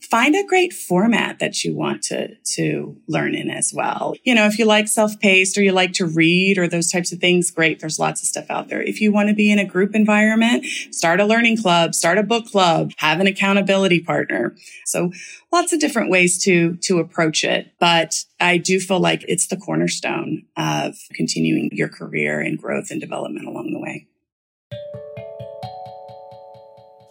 Find 0.00 0.34
a 0.36 0.46
great 0.46 0.72
format 0.72 1.40
that 1.40 1.64
you 1.64 1.74
want 1.74 2.02
to, 2.04 2.36
to 2.54 2.96
learn 3.08 3.34
in 3.34 3.50
as 3.50 3.72
well. 3.74 4.14
You 4.22 4.34
know, 4.34 4.46
if 4.46 4.58
you 4.58 4.64
like 4.64 4.86
self-paced 4.86 5.58
or 5.58 5.62
you 5.62 5.72
like 5.72 5.92
to 5.94 6.06
read 6.06 6.56
or 6.56 6.68
those 6.68 6.90
types 6.90 7.12
of 7.12 7.18
things, 7.18 7.50
great. 7.50 7.80
There's 7.80 7.98
lots 7.98 8.22
of 8.22 8.28
stuff 8.28 8.46
out 8.48 8.68
there. 8.68 8.80
If 8.80 9.00
you 9.00 9.12
want 9.12 9.28
to 9.28 9.34
be 9.34 9.50
in 9.50 9.58
a 9.58 9.64
group 9.64 9.94
environment, 9.94 10.64
start 10.92 11.20
a 11.20 11.24
learning 11.24 11.56
club, 11.56 11.94
start 11.94 12.18
a 12.18 12.22
book 12.22 12.46
club, 12.46 12.92
have 12.98 13.18
an 13.18 13.26
accountability 13.26 14.00
partner. 14.00 14.54
So 14.86 15.10
lots 15.52 15.72
of 15.72 15.80
different 15.80 16.10
ways 16.10 16.42
to 16.44 16.76
to 16.76 16.98
approach 16.98 17.44
it 17.44 17.72
but 17.78 18.24
i 18.40 18.56
do 18.56 18.78
feel 18.78 19.00
like 19.00 19.24
it's 19.28 19.46
the 19.48 19.56
cornerstone 19.56 20.42
of 20.56 20.96
continuing 21.12 21.68
your 21.72 21.88
career 21.88 22.40
and 22.40 22.58
growth 22.58 22.90
and 22.90 23.00
development 23.00 23.46
along 23.46 23.72
the 23.72 23.80
way. 23.80 24.06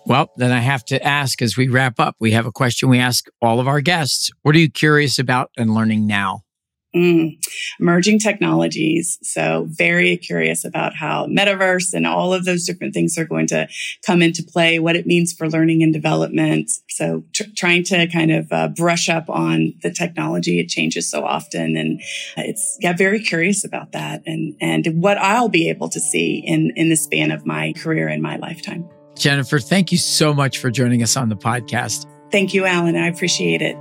Well 0.05 0.31
then 0.37 0.51
i 0.51 0.59
have 0.59 0.83
to 0.85 1.03
ask 1.05 1.41
as 1.41 1.55
we 1.55 1.67
wrap 1.67 1.99
up 1.99 2.15
we 2.19 2.31
have 2.31 2.45
a 2.45 2.51
question 2.51 2.89
we 2.89 2.99
ask 2.99 3.27
all 3.41 3.59
of 3.59 3.67
our 3.67 3.81
guests. 3.81 4.31
What 4.41 4.55
are 4.55 4.59
you 4.59 4.69
curious 4.69 5.19
about 5.19 5.51
and 5.57 5.73
learning 5.73 6.07
now 6.07 6.43
Mm, 6.95 7.37
emerging 7.79 8.17
technologies. 8.17 9.19
So 9.21 9.67
very 9.69 10.17
curious 10.17 10.65
about 10.65 10.95
how 10.95 11.27
metaverse 11.27 11.93
and 11.93 12.07
all 12.07 12.33
of 12.33 12.45
those 12.45 12.65
different 12.65 12.95
things 12.95 13.15
are 13.15 13.25
going 13.25 13.45
to 13.47 13.67
come 14.03 14.23
into 14.23 14.41
play, 14.41 14.79
what 14.79 14.95
it 14.95 15.05
means 15.05 15.31
for 15.31 15.47
learning 15.47 15.83
and 15.83 15.93
development. 15.93 16.71
So 16.89 17.23
tr- 17.31 17.43
trying 17.55 17.83
to 17.85 18.07
kind 18.07 18.31
of 18.31 18.51
uh, 18.51 18.69
brush 18.69 19.07
up 19.07 19.29
on 19.29 19.75
the 19.83 19.91
technology. 19.91 20.59
It 20.59 20.69
changes 20.69 21.07
so 21.07 21.23
often. 21.23 21.77
And 21.77 22.01
it's, 22.37 22.77
yeah, 22.81 22.93
very 22.93 23.19
curious 23.19 23.63
about 23.63 23.91
that 23.91 24.23
and, 24.25 24.55
and 24.59 24.87
what 24.99 25.19
I'll 25.19 25.49
be 25.49 25.69
able 25.69 25.89
to 25.89 25.99
see 25.99 26.43
in, 26.43 26.71
in 26.75 26.89
the 26.89 26.95
span 26.95 27.29
of 27.29 27.45
my 27.45 27.73
career 27.77 28.07
and 28.07 28.23
my 28.23 28.37
lifetime. 28.37 28.89
Jennifer, 29.15 29.59
thank 29.59 29.91
you 29.91 29.99
so 29.99 30.33
much 30.33 30.57
for 30.57 30.71
joining 30.71 31.03
us 31.03 31.15
on 31.15 31.29
the 31.29 31.37
podcast. 31.37 32.07
Thank 32.31 32.55
you, 32.55 32.65
Alan. 32.65 32.95
I 32.95 33.07
appreciate 33.07 33.61
it. 33.61 33.77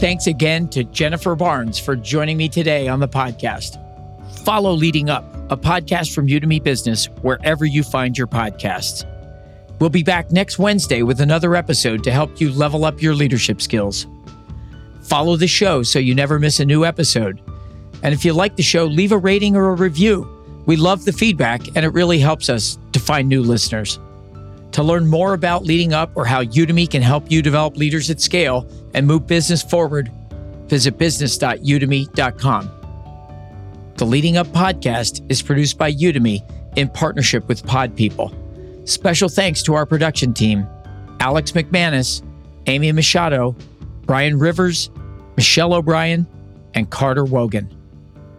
Thanks 0.00 0.26
again 0.28 0.66
to 0.68 0.82
Jennifer 0.84 1.36
Barnes 1.36 1.78
for 1.78 1.94
joining 1.94 2.38
me 2.38 2.48
today 2.48 2.88
on 2.88 3.00
the 3.00 3.06
podcast. 3.06 3.76
Follow 4.46 4.72
Leading 4.72 5.10
Up, 5.10 5.26
a 5.50 5.58
podcast 5.58 6.14
from 6.14 6.26
Udemy 6.26 6.62
Business, 6.62 7.04
wherever 7.20 7.66
you 7.66 7.82
find 7.82 8.16
your 8.16 8.26
podcasts. 8.26 9.04
We'll 9.78 9.90
be 9.90 10.02
back 10.02 10.32
next 10.32 10.58
Wednesday 10.58 11.02
with 11.02 11.20
another 11.20 11.54
episode 11.54 12.02
to 12.04 12.10
help 12.10 12.40
you 12.40 12.50
level 12.50 12.86
up 12.86 13.02
your 13.02 13.14
leadership 13.14 13.60
skills. 13.60 14.06
Follow 15.02 15.36
the 15.36 15.46
show 15.46 15.82
so 15.82 15.98
you 15.98 16.14
never 16.14 16.38
miss 16.38 16.60
a 16.60 16.64
new 16.64 16.86
episode. 16.86 17.42
And 18.02 18.14
if 18.14 18.24
you 18.24 18.32
like 18.32 18.56
the 18.56 18.62
show, 18.62 18.86
leave 18.86 19.12
a 19.12 19.18
rating 19.18 19.54
or 19.54 19.68
a 19.68 19.74
review. 19.74 20.26
We 20.64 20.76
love 20.76 21.04
the 21.04 21.12
feedback, 21.12 21.60
and 21.76 21.84
it 21.84 21.90
really 21.90 22.18
helps 22.18 22.48
us 22.48 22.78
to 22.92 23.00
find 23.00 23.28
new 23.28 23.42
listeners. 23.42 23.98
To 24.72 24.82
learn 24.82 25.06
more 25.06 25.34
about 25.34 25.64
leading 25.64 25.92
up 25.92 26.10
or 26.14 26.24
how 26.24 26.44
Udemy 26.44 26.88
can 26.88 27.02
help 27.02 27.30
you 27.30 27.42
develop 27.42 27.76
leaders 27.76 28.08
at 28.10 28.20
scale 28.20 28.68
and 28.94 29.06
move 29.06 29.26
business 29.26 29.62
forward, 29.62 30.10
visit 30.66 30.96
business.udemy.com. 30.96 32.70
The 33.96 34.04
Leading 34.06 34.36
Up 34.36 34.46
podcast 34.48 35.22
is 35.28 35.42
produced 35.42 35.76
by 35.76 35.92
Udemy 35.92 36.42
in 36.76 36.88
partnership 36.88 37.48
with 37.48 37.66
Pod 37.66 37.96
People. 37.96 38.32
Special 38.84 39.28
thanks 39.28 39.62
to 39.64 39.74
our 39.74 39.84
production 39.84 40.32
team 40.32 40.66
Alex 41.18 41.52
McManus, 41.52 42.22
Amy 42.66 42.92
Machado, 42.92 43.54
Brian 44.06 44.38
Rivers, 44.38 44.90
Michelle 45.36 45.74
O'Brien, 45.74 46.26
and 46.74 46.88
Carter 46.90 47.24
Wogan. 47.24 47.68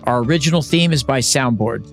Our 0.05 0.23
original 0.23 0.61
theme 0.61 0.93
is 0.93 1.03
by 1.03 1.19
Soundboard. 1.19 1.85